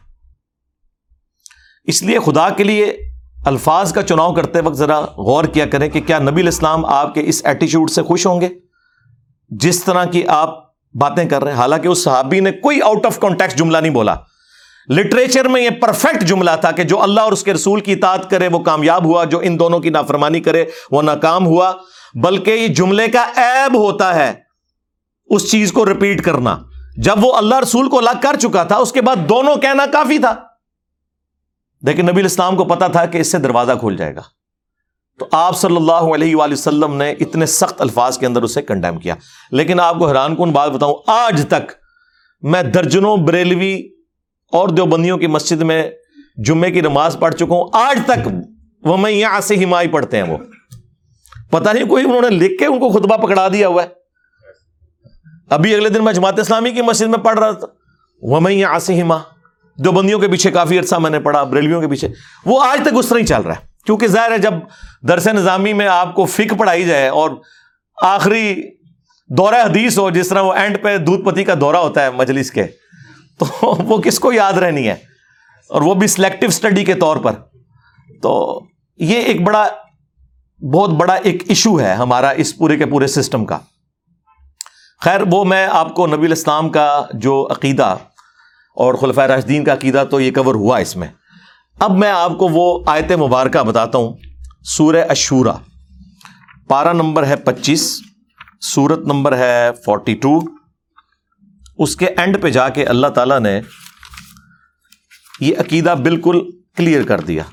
[1.83, 2.97] اس لیے خدا کے لیے
[3.45, 7.21] الفاظ کا چناؤ کرتے وقت ذرا غور کیا کریں کہ کیا نبی الاسلام آپ کے
[7.25, 8.49] اس ایٹیچیوڈ سے خوش ہوں گے؟
[9.49, 13.19] جس طرح کی آپ باتیں کر رہے ہیں، حالانکہ اس صحابی نے کوئی آؤٹ آف
[13.19, 14.15] کانٹیکس جملہ نہیں بولا۔
[14.89, 18.29] لٹریچر میں یہ پرفیکٹ جملہ تھا کہ جو اللہ اور اس کے رسول کی اطاعت
[18.29, 21.71] کرے، وہ کامیاب ہوا، جو ان دونوں کی نافرمانی کرے، وہ ناکام ہوا۔
[22.13, 24.33] بلکہ یہ جملے کا عیب ہوتا ہے
[25.25, 26.57] اس چیز کو ریپیٹ کرنا۔
[26.97, 30.17] جب وہ اللہ رسول کو الگ کر چکا تھا، اس کے بعد دونوں کہنا کافی
[30.17, 30.35] تھا۔
[31.81, 34.21] لیکن نبی الاسلام کو پتا تھا کہ اس سے دروازہ کھول جائے گا۔
[35.19, 38.99] تو آپ صلی اللہ علیہ وآلہ وسلم نے اتنے سخت الفاظ کے اندر اسے کنڈیم
[38.99, 39.15] کیا۔
[39.51, 41.71] لیکن آپ کو حیران کن بات بتاؤں، آج تک
[42.41, 43.96] میں درجنوں بریلوی
[44.51, 45.91] اور دیوبندیوں کی مسجد میں
[46.37, 48.29] جمعے کی نماز پڑھ چکا ہوں۔ آج تک
[48.83, 50.37] وہ میں یہاں سے ہمائی پڑھتے ہیں وہ۔
[51.51, 53.87] پتہ نہیں کوئی انہوں نے لکھ کے ان کو خطبہ پکڑا دیا ہوا ہے۔
[55.49, 57.67] ابھی اگلے دن میں جماعت اسلامی کی مسجد میں پڑھ رہا تھا۔
[58.21, 59.17] وہ میں یہاں سے ہما
[59.77, 62.07] جو بندیوں کے پیچھے کافی عرصہ میں نے پڑھا بریلویوں کے پیچھے۔
[62.45, 64.53] وہ آج تک اس طرح ہی چل رہا ہے۔ کیونکہ ظاہر ہے جب
[65.07, 67.29] درس نظامی میں آپ کو فک پڑھائی جائے اور
[68.01, 68.63] آخری
[69.29, 72.51] دورہ حدیث ہو، جس طرح وہ اینڈ پہ دودھ پتی کا دورہ ہوتا ہے مجلس
[72.51, 72.63] کے
[73.39, 74.95] تو وہ کس کو یاد رہنی ہے؟
[75.69, 77.31] اور وہ بھی سلیکٹو اسٹڈی کے طور پر۔
[78.21, 78.61] تو
[78.97, 79.67] یہ ایک بڑا،
[80.73, 83.57] بہت بڑا ایک ایشو ہے ہمارا اس پورے کے پورے سسٹم کا۔
[85.01, 87.95] خیر، وہ میں آپ کو نبی الاسلام کا جو عقیدہ
[88.75, 91.07] اور خلفۂ راشدین کا عقیدہ تو یہ کور ہوا اس میں۔
[91.79, 94.13] اب میں آپ کو وہ آیت مبارکہ بتاتا ہوں۔
[94.63, 95.53] سورہ اشورا
[96.67, 97.99] پارا نمبر ہے پچیس،
[98.61, 100.56] سورت نمبر ہے فورٹی ٹو۔
[101.77, 103.61] اس کے اینڈ پہ جا کے اللہ تعالیٰ نے
[105.39, 106.39] یہ عقیدہ بالکل
[106.77, 107.43] کلیئر کر دیا۔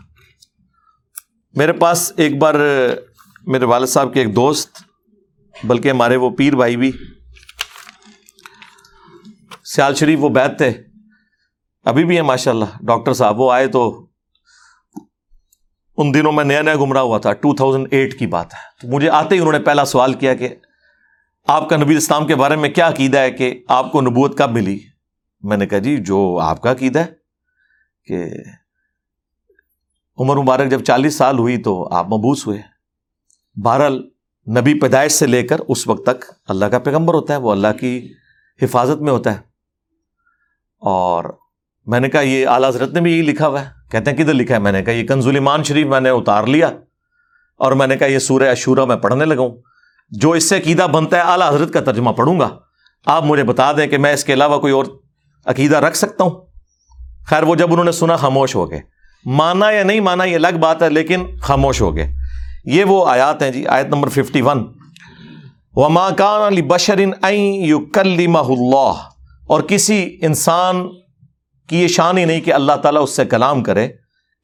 [1.54, 2.54] میرے پاس ایک بار،
[3.46, 4.82] میرے والد صاحب کے ایک دوست،
[5.64, 6.92] بلکہ ہمارے وہ پیر بھائی بھی،
[9.64, 10.72] سیال شریف وہ بیت تھے۔
[11.84, 14.06] ابھی بھی ہیں ماشاء اللہ ڈاکٹر صاحب وہ آئے تو
[15.96, 18.88] ان دنوں میں نیا نیا گمراہ ہوا تھا۔ ٹو تھاؤزینڈ ایٹ کی بات ہے۔ تو
[18.88, 20.54] مجھے آتے ہی انہوں نے پہلا سوال کیا کہ
[21.48, 24.50] آپ کا نبی اسلام کے بارے میں کیا عقیدہ ہے کہ آپ کو نبوت کب
[24.50, 24.78] ملی؟
[25.42, 27.06] میں نے کہا جی جو آپ کا عقیدہ ہے
[28.04, 28.24] کہ
[30.18, 32.62] عمر مبارک جب چالیس سال ہوئی تو آپ مبوس ہوئے۔
[33.56, 34.08] بہرحال
[34.48, 37.68] نبی پیدائش سے لے کر اس وقت تک اللہ کا پیغمبر ہوتا ہے، وہ اللہ
[37.80, 38.12] کی
[38.62, 39.40] حفاظت میں ہوتا ہے۔
[40.78, 41.24] اور
[41.86, 44.34] میں نے کہا یہ اعلیٰ حضرت نے بھی یہی لکھا ہوا ہے۔ کہتے ہیں کدھر
[44.34, 46.70] لکھا ہے؟ میں نے کہا یہ کنزولیمان شریف میں نے اتار لیا۔
[47.56, 49.73] اور میں نے کہا یہ سورہ اشورہ میں پڑھنے لگا ہوں۔
[50.18, 52.48] جو اس سے عقیدہ بنتا ہے، اعلیٰ حضرت کا ترجمہ پڑھوں گا۔
[53.06, 54.84] آپ مجھے بتا دیں کہ میں اس کے علاوہ کوئی اور
[55.44, 56.30] عقیدہ رکھ سکتا ہوں؟
[57.26, 58.80] خیر، وہ جب انہوں نے سنا، خاموش ہو گئے۔
[59.24, 62.14] مانا یا نہیں مانا، یہ الگ بات ہے، لیکن خاموش ہو گئے۔
[62.64, 64.72] یہ وہ آیات ہیں جی آیت نمبر ففٹی ون
[65.72, 68.92] وما کان علی بشرین اللہ
[69.46, 70.88] اور کسی انسان
[71.66, 73.84] کی یہ شان ہی نہیں کہ اللہ تعالیٰ اس سے کلام کرے۔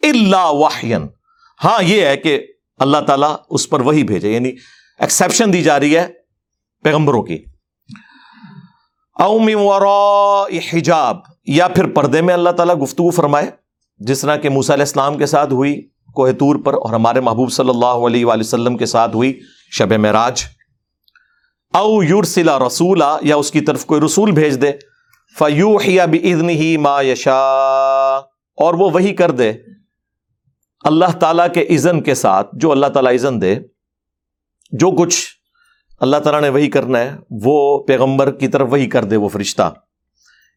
[0.02, 1.06] اللہ واہین
[1.64, 2.46] ہاں یہ ہے کہ
[2.78, 4.52] اللہ تعالیٰ اس پر وہی بھیجے یعنی
[5.00, 6.06] ایکسیپشن دی جا رہی ہے
[6.84, 7.38] پیغمبروں کی۔
[9.16, 9.48] اوم
[10.72, 11.16] حجاب،
[11.48, 13.50] یا پھر پردے میں اللہ تعالیٰ گفتگو فرمائے،
[14.00, 15.80] جس طرح کہ موسیٰ علیہ السلام کے ساتھ ہوئی،
[16.14, 19.32] کوہ طور پر اور ہمارے محبوب صلی اللہ علیہ وآلہ وسلم کے ساتھ ہوئی،
[19.70, 20.44] شب معراج۔
[21.74, 24.72] او یورسلا رسولہ یا اس کی طرف کوئی رسول بھیج دے
[25.36, 27.40] فیو ہی ما یشا
[28.58, 29.52] اور وہ وہی کر دے،
[30.84, 33.54] اللہ تعالیٰ کے اذن کے ساتھ، جو اللہ تعالیٰ اذن دے
[34.72, 35.26] جو کچھ
[36.00, 39.74] اللہ تعالیٰ نے وہی کرنا ہے، وہ پیغمبر کی طرف وہی کر دے، وہ فرشتہ۔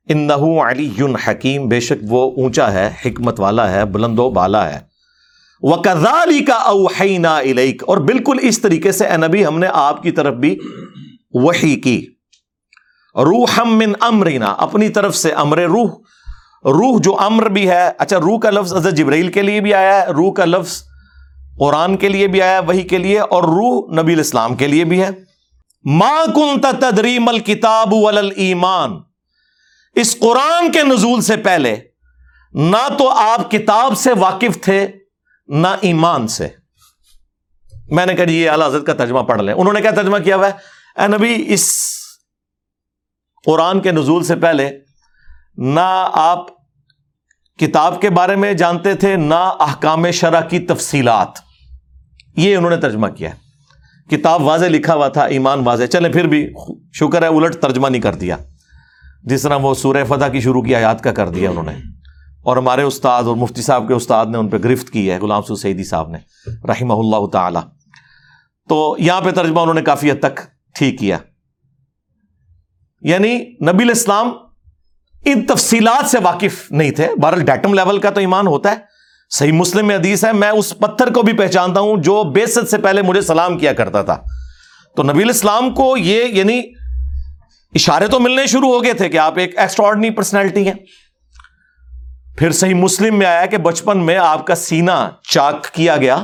[0.10, 4.30] ان نہ علی یون حکیم، بے شک وہ اونچا ہے، حکمت والا ہے، بلند و
[4.30, 4.80] بالا ہے۔
[5.62, 10.04] وہ کزالی کا اوہینا الیک، اور بالکل اس طریقے سے اے نبی، ہم نے آپ
[10.04, 10.58] کی طرف بھی
[11.34, 12.08] وہی کی۔
[13.16, 15.90] روح من امرینا اپنی طرف سے امر روح۔
[16.66, 20.02] روح جو امر بھی ہے اچھا روح کا لفظ حضرت جبرائیل کے لیے بھی آیا
[20.02, 20.84] ہے، روح کا لفظ
[21.60, 25.02] قرآن کے لیے بھی آیا وہی کے لیے، اور روح نبی الاسلام کے لیے بھی
[25.04, 25.10] ہے۔
[25.86, 27.94] ما کن تدریم الکتاب
[28.36, 28.92] ایمان
[29.96, 31.76] اس قرآن کے نزول سے پہلے
[32.54, 34.86] نہ تو آپ کتاب سے واقف تھے،
[35.50, 36.48] نہ ایمان سے۔
[37.90, 40.18] میں نے کہا جی یہ اعلی حضرت کا ترجمہ پڑھ لیں۔ انہوں نے کیا ترجمہ
[40.18, 41.70] کیا ہوا ہے؟ اے نبی، اس
[43.46, 44.70] قرآن کے نزول سے پہلے
[45.58, 46.48] نہ آپ
[47.60, 51.30] کتاب کے بارے میں جانتے تھے، نہ احکام شرح کی تفصیلات۔
[52.36, 53.30] یہ انہوں نے ترجمہ کیا
[54.10, 56.54] کتاب واضح لکھا ہوا تھا، ایمان واضح۔ چلے پھر بھی
[56.94, 58.38] شکر ہے، الٹ ترجمہ نہیں کر دیا۔
[59.24, 61.74] جس طرح وہ سورہ فتح کی شروع کی آیات کا کر دیا انہوں نے۔
[62.42, 65.42] اور ہمارے استاد اور مفتی صاحب کے استاد نے ان پہ گرفت کی ہے، غلام
[65.42, 67.60] سو سعیدی صاحب نے، رحمہ اللہ تعالی۔
[68.70, 70.40] تو یہاں پہ ترجمہ انہوں نے کافی حد تک
[70.74, 71.18] ٹھیک کیا۔
[73.02, 74.32] یعنی نبی الاسلام
[75.26, 78.76] ان تفصیلات سے واقف نہیں تھے۔ بہرحال ڈیٹم لیول کا تو ایمان ہوتا ہے۔
[79.30, 82.78] صحیح مسلم میں حدیث ہے، میں اس پتھر کو بھی پہچانتا ہوں جو بیست سے
[82.78, 84.18] پہلے مجھے سلام کیا کرتا تھا۔
[84.96, 86.62] تو نبی الاسلام کو یہ یعنی
[87.76, 90.74] اشارے تو ملنے شروع ہو گئے تھے کہ آپ ایک ایکسٹرا پرسنالٹی ہیں۔
[92.38, 96.16] پھر صحیح مسلم میں آیا کہ بچپن میں آپ کا سینا چاک کیا گیا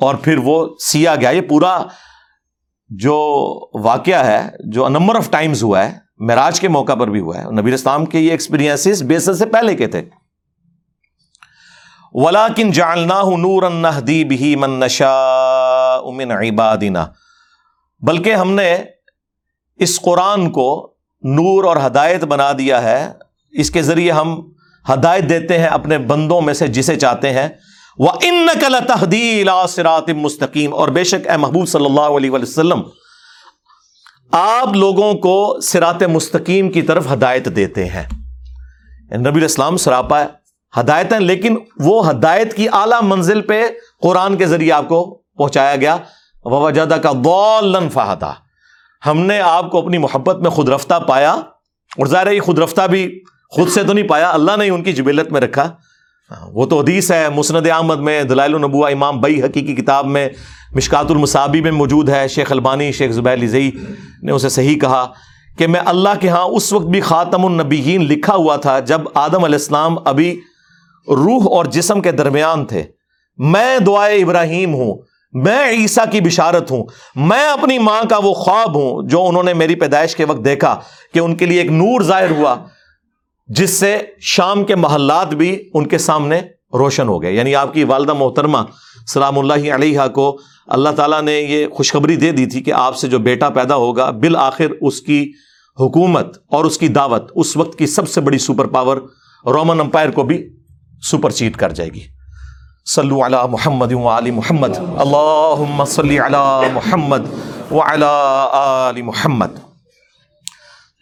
[0.00, 1.82] اور پھر وہ سیا گیا۔ یہ پورا
[2.88, 3.34] جو
[3.74, 7.44] واقعہ ہے، جو نمبر آف ٹائمز ہوا ہے معراج کے موقع پر بھی ہوا ہے۔
[7.44, 10.02] نبیر اسلام کے یہ ایکسپیرینس بیسس سے پہلے کے تھے۔
[12.12, 13.62] ولا کن جالنا نور
[14.00, 15.14] دی بھی من نشا
[15.94, 17.06] امن عبادنا۔
[18.00, 18.76] بلکہ ہم نے
[19.76, 23.12] اس قرآن کو نور اور ہدایت بنا دیا ہے۔
[23.50, 24.52] اس کے ذریعے ہم
[24.92, 27.48] ہدایت دیتے ہیں اپنے بندوں میں سے جسے چاہتے ہیں۔
[27.98, 32.82] وہ ان نقل تحدیل سرات مستقیم اور بے شک اے محبوب صلی اللہ علیہ وسلم
[34.32, 38.02] آپ لوگوں کو سرات مستقیم کی طرف ہدایت دیتے ہیں۔
[39.10, 40.22] یعنی نبی اسلام سراپا
[40.80, 43.66] ہدایت ہیں لیکن وہ ہدایت کی اعلیٰ منزل پہ
[44.02, 45.96] قرآن کے ذریعے آپ کو پہنچایا گیا۔
[46.44, 48.32] وجدہ کا بولن فہتا
[49.06, 52.86] ہم نے آپ کو اپنی محبت میں خود رفتہ پایا اور ظاہر یہ خود رفتہ
[52.86, 55.72] بھی خود سے تو نہیں پایا، اللہ نے ان کی جبیلت میں رکھا۔
[56.30, 60.28] ہاں، وہ تو حدیث ہے، مسند احمد میں، دلائل النبوہ، امام بئی حقیقی کتاب میں،
[60.72, 63.70] مشکات المصابی میں موجود ہے، شیخ البانی، شیخ زبیر لزئی
[64.22, 65.06] نے اسے صحیح کہا
[65.58, 69.44] کہ میں اللہ کے ہاں اس وقت بھی خاتم النبیین لکھا ہوا تھا جب آدم
[69.44, 70.40] علیہ السلام ابھی
[71.08, 72.82] روح اور جسم کے درمیان تھے۔
[73.36, 74.94] میں دعائے ابراہیم ہوں،
[75.32, 76.84] میں عیسیٰ کی بشارت ہوں،
[77.16, 80.80] میں اپنی ماں کا وہ خواب ہوں جو انہوں نے میری پیدائش کے وقت دیکھا
[81.14, 82.56] کہ ان کے لیے ایک نور ظاہر ہوا۔
[83.50, 86.40] جس سے شام کے محلات بھی ان کے سامنے
[86.72, 88.58] روشن ہو گئے۔ یعنی آپ کی والدہ محترمہ
[89.06, 93.08] سلام اللہ علیہ کو اللہ تعالیٰ نے یہ خوشخبری دے دی تھی کہ آپ سے
[93.08, 95.32] جو بیٹا پیدا ہوگا، بالآخر اس کی
[95.80, 98.96] حکومت اور اس کی دعوت اس وقت کی سب سے بڑی سپر پاور
[99.46, 100.56] رومن امپائر کو بھی
[101.12, 102.00] سپر چیٹ کر جائے گی۔
[102.86, 107.20] صلو علی محمد و علی محمد۔ اللہ صلی علی محمد
[107.72, 109.69] آل محمد۔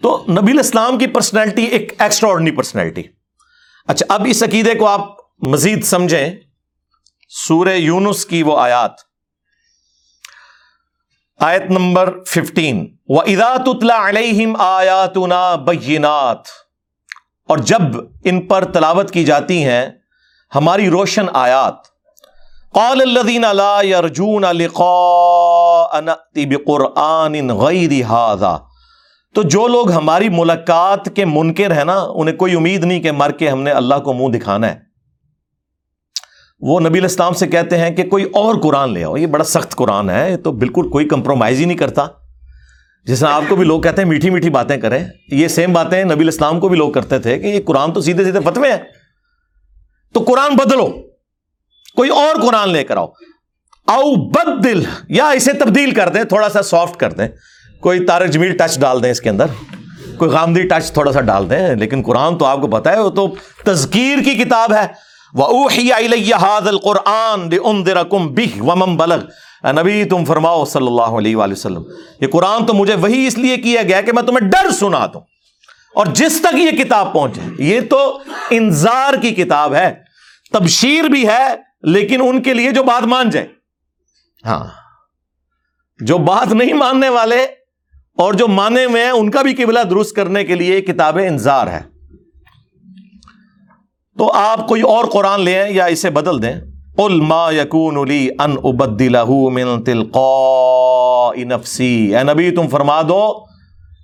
[0.03, 3.03] تو نبی الاسلام کی پرسنالٹی ایک ایکسٹرا پرسنالٹی
[3.87, 6.31] اچھا اب اس عقیدے کو آپ مزید سمجھیں۔
[7.29, 8.93] سورہ یونس کی وہ آیات۔
[11.41, 15.17] آیت نمبر ففٹین و ادات علیہم آیات
[15.65, 16.41] بینات
[17.49, 17.83] اور جب
[18.25, 19.91] ان پر تلاوت کی جاتی ہیں،
[20.55, 21.75] ہماری روشن آیات۔
[22.73, 28.68] قال الذین لا يرجون لقاء نأتی بقرآن غیر هذا۔
[29.39, 33.31] تو جو لوگ ہماری ملاقات کے منکر ہیں نا، انہیں کوئی امید نہیں کہ مر
[33.31, 34.79] کے ہم نے اللہ کو منہ دکھانا ہے۔
[36.61, 39.77] وہ نبی الاسلام سے کہتے ہیں کہ کوئی اور قرآن لے آؤ۔ یہ بڑا سخت
[39.77, 42.07] قرآن ہے تو بالکل کوئی کمپرومائز ہی نہیں کرتا۔
[43.05, 46.05] جس طرح آپ کو بھی لوگ کہتے ہیں میٹھی میٹھی باتیں کریں، یہ سیم باتیں
[46.05, 48.79] نبی الاسلام کو بھی لوگ کرتے تھے کہ یہ قرآن تو سیدھے سیدھے فتوے ہیں۔
[50.15, 50.87] تو قرآن بدلو،
[51.97, 53.07] کوئی اور قرآن لے کر آؤ۔
[53.87, 57.29] او بدل، یا اسے تبدیل کر دیں، تھوڑا سا سافٹ کر دیں۔
[57.81, 59.47] کوئی تارک جمیل ٹچ ڈال دیں اس کے اندر،
[60.19, 63.11] کوئی غامدی ٹچ تھوڑا سا ڈال دیں، لیکن قرآن تو آپ کو پتا ہے، وہ
[63.11, 64.87] تو تذکیر کی کتاب ہے۔
[68.97, 69.19] بلغ۔
[69.65, 71.83] نبی، تم فرماؤ، صلی اللہ علیہ وآلہ وسلم،
[72.21, 75.21] یہ قرآن تو مجھے وہی اس لیے کیا گیا کہ میں تمہیں ڈر سنا دوں۔
[75.95, 78.19] اور جس تک یہ کتاب پہنچے، یہ تو
[78.51, 79.95] انذار کی کتاب ہے،
[80.53, 83.47] تبشیر بھی ہے، لیکن ان کے لیے جو بات مان جائے۔
[84.47, 84.65] ہاں
[86.01, 87.47] جو بات نہیں ماننے والے
[88.19, 91.67] اور جو مانے ہوئے ہیں، ان کا بھی قبلہ درست کرنے کے لیے کتاب انذار
[91.67, 91.81] ہے۔
[94.19, 96.55] تو آپ کوئی اور قرآن لیں یا اسے بدل دیں۔
[96.97, 98.57] قل ما یکون لی ان
[99.55, 103.45] من تلقاء نفسی۔ اے نبی، تم فرما دو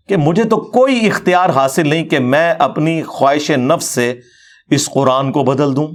[0.08, 4.20] کہ مجھے تو کوئی اختیار حاصل نہیں کہ میں اپنی خواہش نفس سے
[4.70, 5.88] اس قرآن کو بدل دوں۔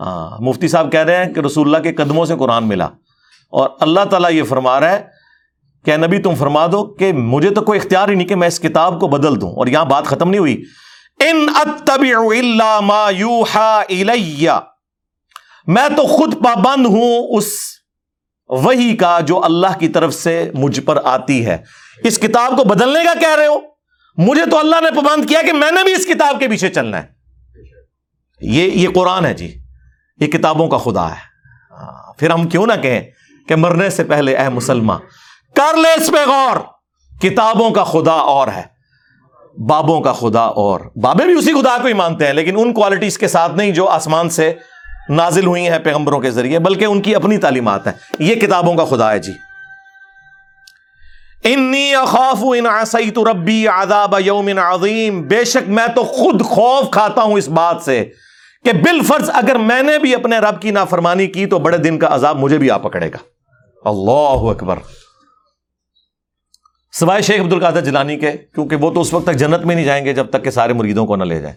[0.00, 2.88] ہاں مفتی صاحب کہہ رہے ہیں کہ رسول اللہ کے قدموں سے قرآن ملا۔
[3.50, 5.15] اور اللہ تعالیٰ یہ فرما رہا ہے
[5.86, 8.60] کہ نبی تم فرما دو کہ مجھے تو کوئی اختیار ہی نہیں کہ میں اس
[8.60, 10.62] کتاب کو بدل دوں اور یہاں بات ختم نہیں ہوئی۔
[11.20, 14.50] ان اتبع الا ما یوحا الیہ۔
[15.66, 17.46] میں تو خود پابند ہوں اس
[18.48, 21.58] وہی کا جو اللہ کی طرف سے مجھ پر آتی ہے۔
[22.04, 23.60] اس کتاب کو بدلنے کا کہہ رہے ہو؟
[24.16, 27.02] مجھے تو اللہ نے پابند کیا کہ میں نے بھی اس کتاب کے پیچھے چلنا
[27.02, 27.06] ہے۔
[28.40, 29.54] یہ یہ قرآن ہے جی۔
[30.20, 31.36] یہ کتابوں کا خدا ہے۔
[32.18, 33.02] پھر ہم کیوں نہ کہیں
[33.48, 35.00] کہ مرنے سے پہلے اے مسلمان
[35.56, 36.56] کر لے اس پہ غور۔
[37.22, 38.62] کتابوں کا خدا اور ہے،
[39.68, 43.18] بابوں کا خدا اور۔ بابے بھی اسی خدا کو ہی مانتے ہیں، لیکن ان کوالٹیز
[43.18, 44.54] کے ساتھ نہیں جو آسمان سے
[45.08, 48.84] نازل ہوئی ہیں پیغمبروں کے ذریعے، بلکہ ان کی اپنی تعلیمات ہیں۔ یہ کتابوں کا
[48.84, 49.32] خدا ہے جی۔
[51.44, 57.22] انی اخاف ان عصیت ربی عذاب یوم عظیم۔ بے شک میں تو خود خوف کھاتا
[57.22, 58.04] ہوں اس بات سے
[58.64, 62.08] کہ بالفرض اگر میں نے بھی اپنے رب کی نافرمانی کی تو بڑے دن کا
[62.10, 63.16] عذاب مجھے بھی آ پکڑے گا۔
[63.88, 64.76] اللہ اکبر۔
[66.98, 69.84] سوائے شیخ عبد القادر جلانی کے، کیونکہ وہ تو اس وقت تک جنت میں نہیں
[69.84, 71.56] جائیں گے جب تک کہ سارے مریدوں کو نہ لے جائیں۔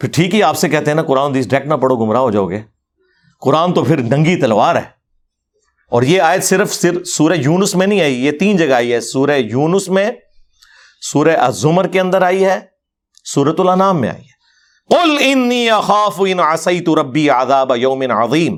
[0.00, 2.30] پھر ٹھیک ہی آپ سے کہتے ہیں نا، قرآن دیس ڈیک نہ پڑھو گمراہ ہو
[2.30, 2.62] جاؤ گے۔
[3.40, 4.82] قرآن تو پھر ننگی تلوار ہے۔
[5.90, 9.00] اور یہ آیت صرف صرف سورہ یونس میں نہیں آئی، یہ تین جگہ آئی ہے۔
[9.00, 10.10] سورہ یونس میں،
[11.12, 12.60] سورہ الزمر کے اندر آئی ہے
[13.24, 14.40] سورت الانام میں آئی ہے۔
[14.88, 18.56] قل انی اخاف ان عصیت ربی عذاب یوم عظیم۔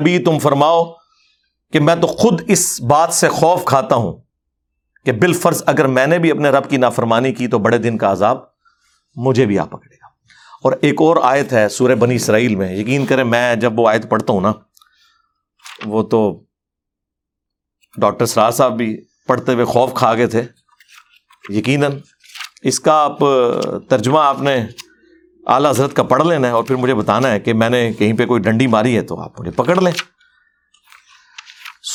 [0.00, 0.97] نبی، تم فرماؤ
[1.72, 4.12] کہ میں تو خود اس بات سے خوف کھاتا ہوں
[5.04, 8.12] کہ بالفرض اگر میں نے بھی اپنے رب کی نافرمانی کی تو بڑے دن کا
[8.12, 8.38] عذاب
[9.16, 10.06] مجھے بھی آ پکڑے گا۔
[10.62, 14.10] اور ایک اور آیت ہے سورہ بنی اسرائیل میں۔ یقین کریں میں جب وہ آیت
[14.10, 14.52] پڑھتا ہوں نا،
[15.86, 16.44] وہ تو
[17.96, 20.42] ڈاکٹر سراج صاحب بھی پڑھتے ہوئے خوف کھا گئے تھے۔
[21.48, 21.92] یقیناً
[22.62, 23.18] اس کا آپ،
[23.88, 24.66] ترجمہ آپ نے
[25.46, 28.12] اعلیٰ حضرت کا پڑھ لینا ہے اور پھر مجھے بتانا ہے کہ میں نے کہیں
[28.12, 29.92] پہ کوئی ڈنڈی ماری ہے تو آپ مجھے پکڑ لیں۔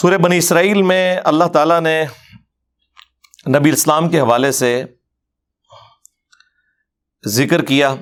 [0.04, 2.06] سورہ بنی اسرائیل میں اللہ تعالیٰ نے
[3.48, 4.84] نبی اسلام کے حوالے سے
[7.28, 7.96] ذکر کیا۔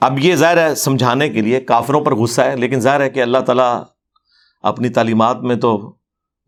[0.00, 3.22] اب یہ ظاہر ہے سمجھانے کے لیے کافروں پر غصہ ہے، لیکن ظاہر ہے کہ
[3.22, 3.82] اللہ تعالیٰ
[4.62, 5.76] اپنی تعلیمات میں تو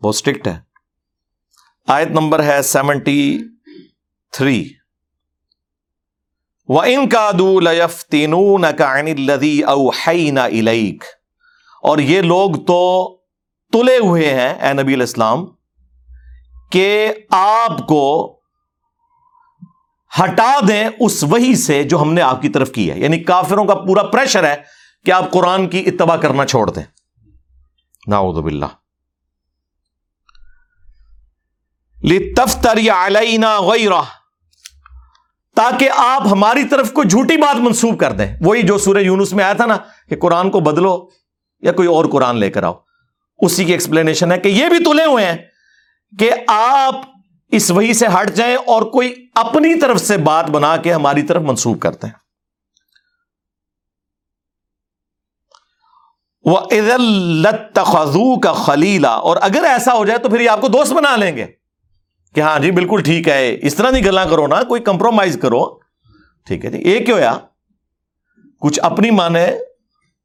[0.03, 0.59] بہت اسٹرکٹ ہے۔
[1.87, 3.39] آیت نمبر ہے سیونٹی
[4.33, 4.69] تھری
[6.69, 9.63] و ان کا دولف تینون کا لدی
[11.83, 13.18] اور یہ لوگ تو
[13.73, 15.47] تلے ہوئے ہیں اے نبی الاسلام
[16.71, 18.35] کہ آپ کو
[20.21, 23.65] ہٹا دیں اس وہی سے جو ہم نے آپ کی طرف کی ہے۔ یعنی کافروں
[23.65, 24.57] کا پورا پریشر ہے
[25.05, 26.83] کہ آپ قرآن کی اتباع کرنا چھوڑ دیں۔
[28.07, 28.67] ناؤد باللہ۔
[32.05, 34.03] لتفتر علینا غیرہ
[35.57, 39.45] تاکہ آپ ہماری طرف کوئی جھوٹی بات منسوب کر دیں۔ وہی جو سورہ یونس میں
[39.45, 39.77] آیا تھا نا
[40.09, 41.09] کہ قرآن کو بدلو
[41.61, 42.75] یا کوئی اور قرآن لے کر آؤ۔
[43.39, 45.37] اسی کی ایکسپلینیشن ہے کہ یہ بھی تلے ہوئے ہیں
[46.19, 46.95] کہ آپ
[47.53, 51.43] اس وہی سے ہٹ جائیں اور کوئی اپنی طرف سے بات بنا کے ہماری طرف
[51.43, 52.29] منسوخ کرتے ہیں۔
[56.45, 56.61] وہ
[57.75, 61.17] خزو کا خلیلا اور اگر ایسا ہو جائے تو پھر یہ آپ کو دوست بنا
[61.17, 61.47] لیں گے
[62.35, 65.79] کہ ہاں جی بالکل ٹھیک ہے۔ اس طرح نہیں گلا کرو نا، کوئی کمپرومائز کرو۔
[66.47, 67.39] ٹھیک ہے جی ایک کیوں یا
[68.61, 69.51] کچھ اپنی مانے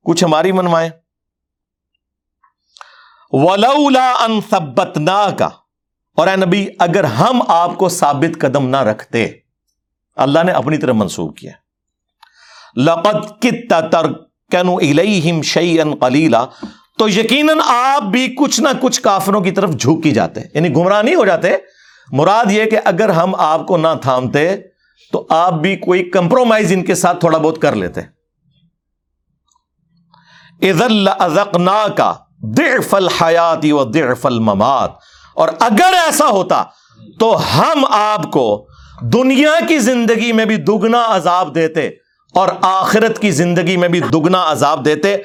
[0.05, 1.02] کچھ ہماری منوائے
[3.33, 5.49] ولولا ان ثبتنا کا
[6.17, 9.27] اور اے نبی، اگر ہم آپ کو ثابت قدم نہ رکھتے،
[10.15, 11.51] اللہ نے اپنی طرف منسوخ کیا۔
[12.77, 16.45] لقد کتا ترکنو الیہم شیئن قلیلا
[16.99, 21.01] تو یقیناً آپ بھی کچھ نہ کچھ کافروں کی طرف جھوک کی جاتے یعنی گمراہ
[21.01, 21.57] نہیں ہو جاتے۔
[22.11, 24.55] مراد یہ کہ اگر ہم آپ کو نہ تھامتے،
[25.11, 28.01] تو آپ بھی کوئی کمپرومائز ان کے ساتھ تھوڑا بہت کر لیتے۔
[30.61, 34.91] ازل ازقنا کا ضعف الحیاتی و ضعف الممات۔
[35.35, 36.63] اور اگر ایسا ہوتا
[37.19, 38.67] تو ہم آپ کو
[39.01, 41.87] دنیا کی زندگی میں بھی دگنا عذاب دیتے
[42.35, 45.17] اور آخرت کی زندگی میں بھی دگنا عذاب دیتے۔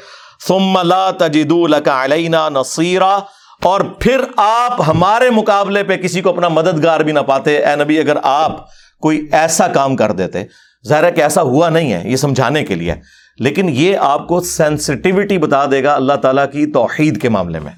[0.48, 3.18] ثم لا تجدو لك علینا نصیرا۔
[3.62, 7.98] اور پھر آپ ہمارے مقابلے پہ کسی کو اپنا مددگار بھی نہ پاتے۔ اے نبی،
[7.98, 8.66] اگر آپ
[9.00, 10.44] کوئی ایسا کام کر دیتے،
[10.88, 12.94] ظاہر ہے کہ ایسا ہوا نہیں ہے، یہ سمجھانے کے لیے۔
[13.38, 17.72] لیکن یہ آپ کو سینسٹیوٹی بتا دے گا اللہ تعالی کی توحید کے معاملے میں۔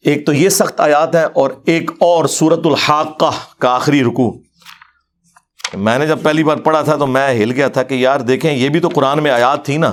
[0.00, 4.42] ایک تو یہ سخت آیات ہے اور ایک اور سورت الحاقہ کا آخری رکو
[5.74, 8.52] میں نے جب پہلی بار پڑھا تھا تو میں ہل گیا تھا کہ یار دیکھیں
[8.52, 9.92] یہ بھی تو قرآن میں آیات تھی نا۔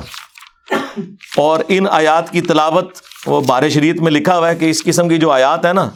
[1.37, 5.09] اور ان آیات کی تلاوت وہ بار شریعت میں لکھا ہوا ہے کہ اس قسم
[5.09, 5.89] کی جو آیات ہے نا،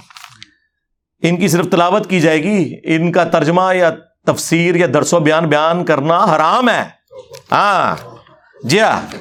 [1.21, 3.91] ان کی صرف تلاوت کی جائے گی، ان کا ترجمہ یا
[4.25, 6.89] تفسیر یا درس و بیان بیان کرنا حرام ہے۔
[7.51, 7.95] ہاں
[8.63, 9.15] جی ہاں۔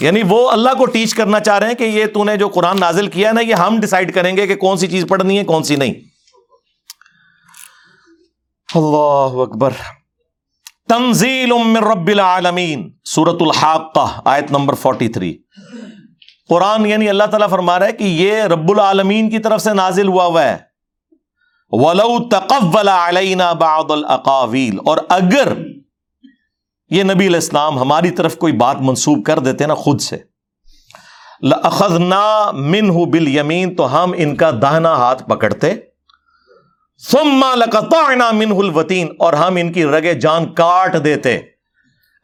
[0.00, 2.80] یعنی وہ اللہ کو ٹیچ کرنا چاہ رہے ہیں کہ یہ تو نے جو قرآن
[2.80, 5.44] نازل کیا ہے نا، یہ ہم ڈیسائیڈ کریں گے کہ کون سی چیز پڑھنی ہے،
[5.44, 5.94] کون سی نہیں۔
[8.74, 9.70] اللہ اکبر۔
[10.88, 15.34] تنزیل من رب العالمین سورت الحاقہ، آیت نمبر 43
[16.48, 20.08] قرآن یعنی اللہ تعالیٰ فرما رہا ہے کہ یہ رب العالمین کی طرف سے نازل
[20.08, 20.69] ہوا ہوا ہے۔
[21.72, 25.52] ولو تقول علینا بعض الاقاویل اور اگر
[26.90, 30.16] یہ نبی علیہ السلام ہماری طرف کوئی بات منسوب کر دیتے نا خود سے،
[31.42, 35.74] لَأَخَذْنَا مِنْهُ بِالْيَمِينَ تو ہم ان کا داہنا ہاتھ پکڑتے۔
[37.10, 41.38] ثُمَّ لَقَطَعْنَا مِنْهُ الْوَتِينَ اور ہم ان کی رگے جان کاٹ دیتے۔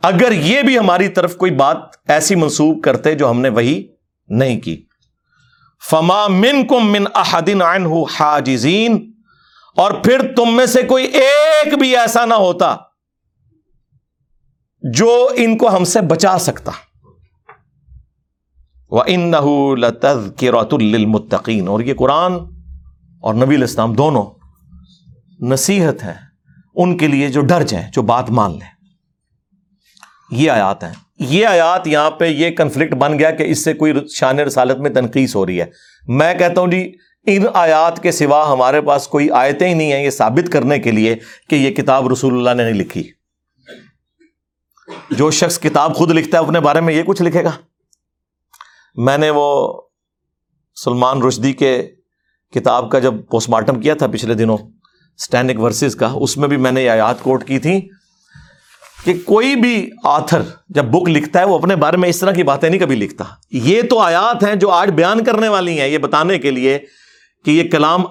[0.02, 1.78] اگر یہ بھی ہماری طرف کوئی بات
[2.08, 3.88] ایسی منسوب کرتے جو ہم نے وہی
[4.28, 4.82] نہیں کی۔
[5.90, 7.62] فما من کم من احدین
[8.20, 9.15] حاجزین۔
[9.76, 12.76] اور پھر تم میں سے کوئی ایک بھی ایسا نہ ہوتا
[14.82, 16.72] جو ان کو ہم سے بچا سکتا۔
[18.90, 19.32] وہ ان
[20.80, 22.32] لِلْمُتَّقِينَ۔ اور یہ قرآن
[23.20, 24.24] اور نبی الاسلام دونوں
[25.40, 26.14] نصیحت ہے
[26.74, 28.76] ان کے لیے جو ڈر جائیں، جو بات مان لیں۔
[30.30, 33.92] یہ آیات ہیں۔ یہ آیات یہاں پہ یہ کنفلکٹ بن گیا کہ اس سے کوئی
[34.08, 35.66] شان رسالت میں تنقید ہو رہی ہے۔
[36.08, 36.96] میں کہتا ہوں جی
[37.26, 40.90] ان آیات کے سوا ہمارے پاس کوئی آیتیں ہی نہیں ہیں، یہ ثابت کرنے کے
[40.90, 41.16] لیے
[41.48, 43.10] کہ یہ کتاب رسول اللہ نے نہیں لکھی۔
[45.10, 47.50] جو شخص کتاب خود لکھتا ہے، اپنے بارے میں یہ کچھ لکھے گا۔
[48.94, 49.80] میں نے وہ
[50.84, 51.90] سلمان رشدی کے
[52.54, 54.58] کتاب کا جب پوسٹ مارٹم کیا تھا پچھلے دنوں
[55.18, 57.88] اسٹینڈک ورسز کا، اس میں بھی میں نے یہ آیات کوٹ کی تھی
[59.04, 62.42] کہ کوئی بھی آتھر جب بک لکھتا ہے، وہ اپنے بارے میں اس طرح کی
[62.42, 65.98] باتیں نہیں کبھی لکھتا۔ یہ تو آیات ہیں جو آج بیان کرنے والی ہیں، یہ
[65.98, 66.78] بتانے کے لیے
[67.46, 68.04] کہ یہ کلام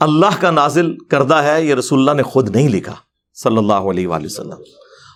[0.00, 2.94] اللہ کا نازل کردہ ہے، یہ رسول اللہ نے خود نہیں لکھا،
[3.34, 4.62] صلی اللہ علیہ وآلہ وسلم۔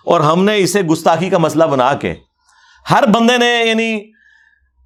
[0.05, 2.13] اور ہم نے اسے گستاخی کا مسئلہ بنا کے
[2.91, 4.11] ہر بندے نے یعنی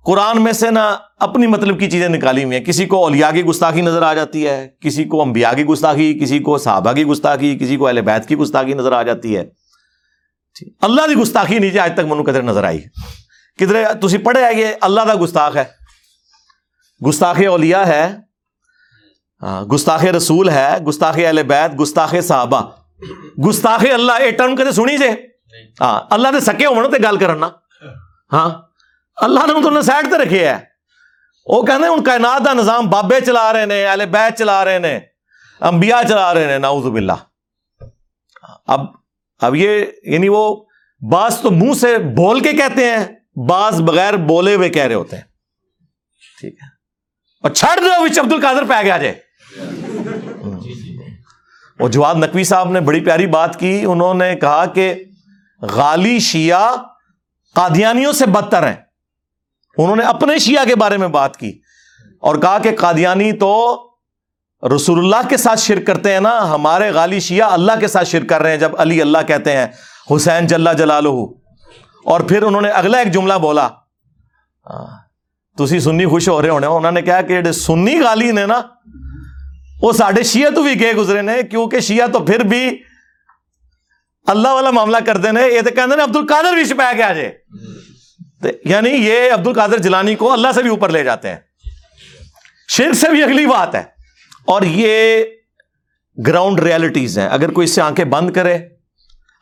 [0.05, 3.43] قرآن میں سے نا اپنی مطلب کی چیزیں نکالی ہوئی ہیں۔ کسی کو اولیاء کی
[3.43, 7.57] گستاخی نظر آ جاتی ہے، کسی کو انبیاء کی گستاخی، کسی کو صحابہ کی گستاخی،
[7.59, 9.43] کسی کو اہل بیت کی گستاخی نظر آ جاتی ہے۔
[10.81, 12.79] اللہ کی گستاخی نیچے آج تک منو کدھر نظر آئی۔
[13.59, 15.63] کدھر تھی پڑھے ہے یہ اللہ کا گستاخ ہے۔
[17.09, 18.24] گستاخ اولیاء ہے۔
[19.41, 22.61] ہاں، گستاخ رسول ہے، گستاخ اہل بیت، گستاخ صحابہ۔
[23.47, 25.09] گستاخ اللہ یہ ٹرم کدے سنی جے؟
[25.81, 27.49] ہاں اللہ دے سکے ہونا تے گل کرنا
[28.31, 28.49] ہاں
[29.17, 30.57] اللہ نے تو سائڈ تے رکھے ہے۔
[31.45, 34.99] وہ کہتے ہوں کائنات دا نظام بابے چلا رہے ہیں اہل بیت چلا رہے ہیں
[35.61, 37.19] انبیاء چلا رہے ہیں نعوذ باللہ۔
[38.67, 38.85] اب
[39.41, 40.65] اب یہ یعنی وہ
[41.01, 43.05] بعض تو منہ سے بول کے کہتے ہیں،
[43.47, 45.23] بعض بغیر بولے ہوئے کہہ رہے ہوتے ہیں۔
[46.39, 46.74] ٹھیک ہے۔
[47.45, 49.13] اور چھڑ دو وچ عبد القادر پہ گیا جائے
[51.79, 54.93] وہ جواد نقوی صاحب نے بڑی پیاری بات کی، انہوں نے کہا کہ
[55.61, 56.75] غالی شیعہ
[57.55, 58.75] قادیانیوں سے بدتر ہیں۔
[59.77, 61.51] انہوں نے اپنے شیعہ کے بارے میں بات کی
[62.23, 63.53] اور کہا کہ قادیانی تو
[64.63, 68.29] رسول اللہ کے ساتھ شرک کرتے ہیں نا، ہمارے غالی شیعہ اللہ کے ساتھ شرک
[68.29, 69.67] کر رہے ہیں جب علی اللہ کہتے ہیں،
[70.15, 73.67] حسین جل جلال اور پھر انہوں نے اگلا ایک جملہ بولا۔
[75.57, 78.61] تھی سنی خوش ہو رہے ہونے انہوں نے کہا کہ سنی غالی نے نا
[79.81, 82.63] وہ سارے شیعہ تو بھی گئے گزرے نے کیونکہ شیعہ تو پھر بھی
[84.27, 87.29] اللہ والا معاملہ کرتے ہیں یہ تو کہتے ہیں عبد القادر بھی چھپایا گیا جے
[88.65, 91.37] یعنی یہ عبد القادر جلانی کو اللہ سے بھی اوپر لے جاتے ہیں
[92.69, 93.83] شرک سے بھی اگلی بات ہے
[94.45, 95.23] اور یہ
[96.17, 98.57] گراؤنڈ ریالٹیز ہیں اگر کوئی اس سے آنکھیں بند کرے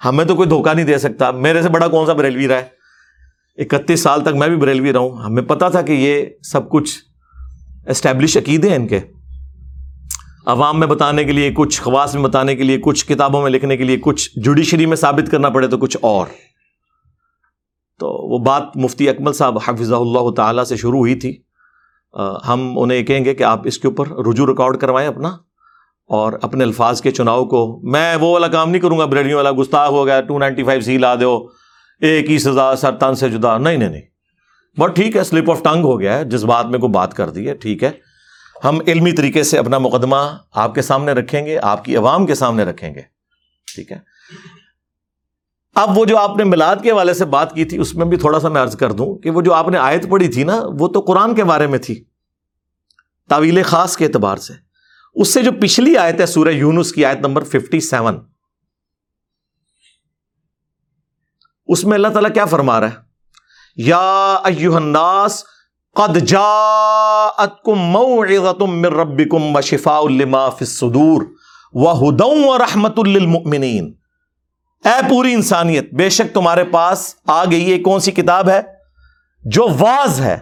[0.02, 2.83] ہمیں تو کوئی دھوکہ نہیں دے سکتا میرے سے بڑا کون سا بریلوی رہا ہے
[3.58, 7.00] اکتیس سال تک میں بھی بریلوی رہا ہوں ہمیں پتا تھا کہ یہ سب کچھ
[7.88, 9.00] اسٹیبلش عقیدے ہیں ان کے۔
[10.46, 13.78] عوام میں بتانے کے لیے، کچھ خواص میں بتانے کے لیے، کچھ کتابوں میں لکھنے
[13.78, 16.28] کے لیے، کچھ جوڈیشری میں ثابت کرنا پڑے تو کچھ اور۔
[18.00, 21.38] تو وہ بات مفتی اکمل صاحب حفظہ اللہ تعالیٰ سے شروع ہوئی تھی۔
[22.48, 25.28] ہم انہیں یہ کہیں گے کہ آپ اس کے اوپر رجوع ریکارڈ کروائیں اپنا
[26.08, 29.52] اور اپنے الفاظ کے چناؤ کو۔ میں وہ والا کام نہیں کروں گا بریڈیوں والا
[29.60, 31.48] گستاخ ہو گیا ٹو نائنٹی فائیو سی لا دو۔
[32.04, 34.02] ایک ہی سزا سرطان سے جدا۔ نہیں نہیں نہیں۔
[34.80, 37.30] بٹ ٹھیک ہے، سلپ آف ٹنگ ہو گیا ہے۔ جس بات میں کوئی بات کر
[37.30, 37.92] دی ہے، ٹھیک ہے۔
[38.64, 42.36] ہم علمی طریقے سے اپنا مقدمہ آپ کے سامنے رکھیں گے، آپ کی عوام کے
[42.36, 43.02] سامنے رکھیں گے۔
[43.76, 43.98] ٹھیک ہے۔
[45.76, 48.18] اب وہ جو آپ نے میلاد کے حوالے سے بات کی تھی، اس میں بھی
[48.18, 50.62] تھوڑا سا میں عرض کر دوں کہ وہ جو آپ نے آیت پڑھی تھی نا،
[50.80, 52.04] وہ تو قرآن کے بارے میں تھی،
[53.30, 54.54] تعویل خاص کے اعتبار سے۔
[55.16, 58.33] اس سے جو پچھلی آیت ہے، سورہ یونس کی آیت نمبر ففٹی سیون
[61.74, 62.96] اس میں اللہ تعالیٰ کیا فرما رہا ہے؟
[63.76, 65.44] یا ایوہ الناس
[65.96, 71.22] قد جاءتکم موعظتم من ربکم وشفاء لما فی الصدور
[71.74, 73.94] وہدن ورحمت للمؤمنین۔
[74.86, 78.62] اے پوری انسانیت، بے شک تمہارے پاس آ گئی یہ کون سی کتاب ہے؟
[79.42, 80.38] جو واز ہے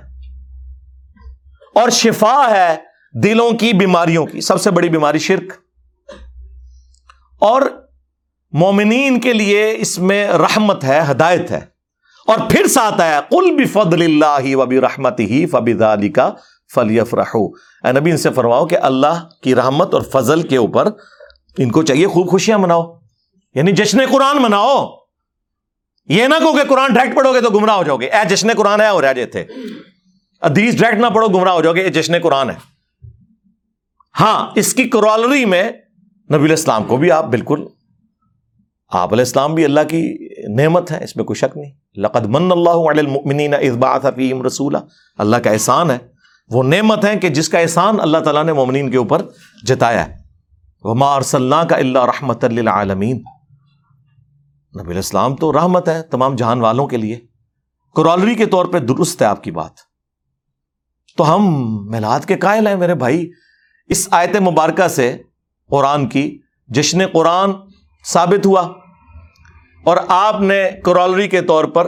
[1.76, 2.78] اور شفا ہے
[3.24, 5.54] دلوں کی بیماریوں کی، سب سے بڑی بیماری شرک۔
[7.40, 7.62] اور
[8.52, 11.60] مومنین کے لیے اس میں رحمت ہے، ہدایت ہے۔
[12.28, 16.30] اور پھر ساتھ ہے کل بھی فضل اللہ وبی رحمت ہی فبی علی کا
[16.74, 17.50] فلیف رہو
[17.92, 20.88] نبی، ان سے فرماؤ کہ اللہ کی رحمت اور فضل کے اوپر
[21.58, 23.00] ان کو چاہیے خوب خوشیاں مناؤ۔
[23.56, 24.90] یعنی جشن قرآن مناؤ۔
[26.08, 28.48] یہ نہ کہو کہ قرآن ڈائریکٹ پڑھو گے تو گمراہ ہو جاؤ گے۔ اے جشن
[28.58, 29.46] قرآن ہے اور رہ تھے
[30.42, 32.56] ادیس ڈائریکٹ نہ پڑھو، گمراہ ہو جاؤ گے، یہ جشن قرآن ہے۔
[34.20, 35.72] ہاں اس کی کرالری میں
[36.34, 37.66] نبی الاسلام کو بھی آپ بالکل
[38.92, 42.52] آپ علیہ السلام بھی اللہ کی نعمت ہے اس میں کوئی شک نہیں۔ لقد من
[42.52, 43.78] اللہ علی المؤمنین اذ
[44.16, 44.44] فیہم
[45.18, 45.98] اللہ کا احسان ہے۔
[46.48, 49.22] وہ نعمت ہے کہ جس کا احسان اللہ تعالیٰ نے مومنین کے اوپر
[49.64, 50.16] جتایا ہے۔
[50.82, 53.18] وما ارسلنا کا اللہ رحمت للعالمین۔
[54.82, 57.20] نبی الاسلام تو رحمت ہے تمام جہان والوں کے لیے۔
[57.96, 59.72] کرالری کے طور پہ درست ہے آپ کی بات۔
[61.18, 63.32] تو ہم میلاد کے قائل ہیں میرے بھائی۔
[63.88, 65.18] اس آیت مبارکہ سے
[65.70, 67.52] قرآن کی، جشن قرآن
[68.06, 68.62] ثابت ہوا
[69.86, 71.88] اور آپ نے کرالری کے طور پر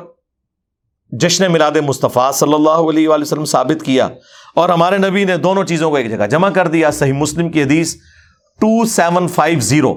[1.11, 4.09] جشن میلاد مصطفیٰ صلی اللہ علیہ وآلہ وسلم ثابت کیا
[4.55, 7.63] اور ہمارے نبی نے دونوں چیزوں کو ایک جگہ جمع کر دیا۔ صحیح مسلم کی
[7.63, 7.95] حدیث
[8.59, 9.93] ٹو سیون فائیو زیرو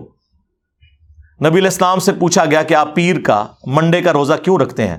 [1.44, 4.98] نبی الاسلام سے پوچھا گیا کہ آپ پیر کا منڈے کا روزہ کیوں رکھتے ہیں؟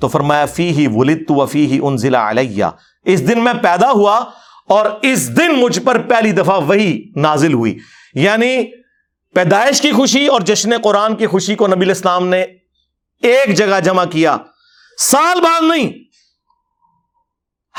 [0.00, 2.64] تو فرمایا فی ہی ولت و فی ہی ان ضلع علیہ۔
[3.04, 4.24] اس دن میں پیدا ہوا
[4.68, 7.78] اور اس دن مجھ پر پہلی دفعہ وہی نازل ہوئی۔
[8.14, 8.77] یعنی
[9.34, 12.42] پیدائش کی خوشی اور جشن قرآن کی خوشی کو نبی الاسلام نے
[13.22, 14.36] ایک جگہ جمع کیا۔
[14.98, 15.92] سال بعد نہیں،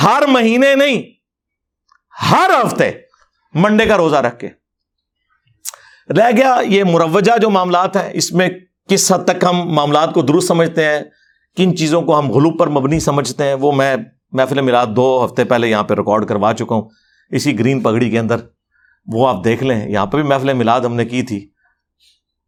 [0.04, 1.02] ہر مہینے نہیں،
[2.32, 2.92] ہر ہفتے
[3.54, 4.50] منڈے کا روزہ رکھ کے۔
[6.10, 8.50] رہ گیا یہ مروجہ جو معاملات ہیں، اس میں
[8.90, 11.00] کس حد تک ہم معاملات کو درست سمجھتے ہیں،
[11.58, 13.96] کن چیزوں کو ہم غلوب پر مبنی سمجھتے ہیں، وہ میں
[14.32, 16.90] محفل میراد دو ہفتے پہلے یہاں پہ ریکارڈ کروا چکا ہوں۔
[17.32, 18.38] اسی گرین پگڑی کے اندر
[19.06, 21.50] وہ آپ دیکھ لیں، یہاں پہ بھی محفل میلاد ہم نے کی تھی۔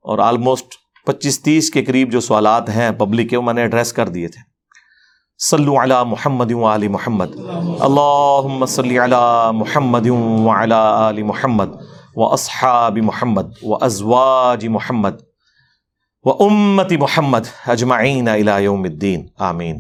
[0.01, 0.67] اور آلموسٹ
[1.05, 4.27] پچیس تیس کے قریب جو سوالات ہیں پبلک کے، وہ میں نے ایڈریس کر دیے
[4.27, 4.51] تھے۔
[5.39, 7.25] صلو علی محمد علی محمد۔
[7.79, 10.07] اللہ صلی علی محمد
[10.57, 11.67] علی علی محمد
[12.15, 15.15] و اصحاب محمد و ازواج محمد
[16.23, 19.79] و امت محمد اجمعین الى یوم الدین۔ آمین۔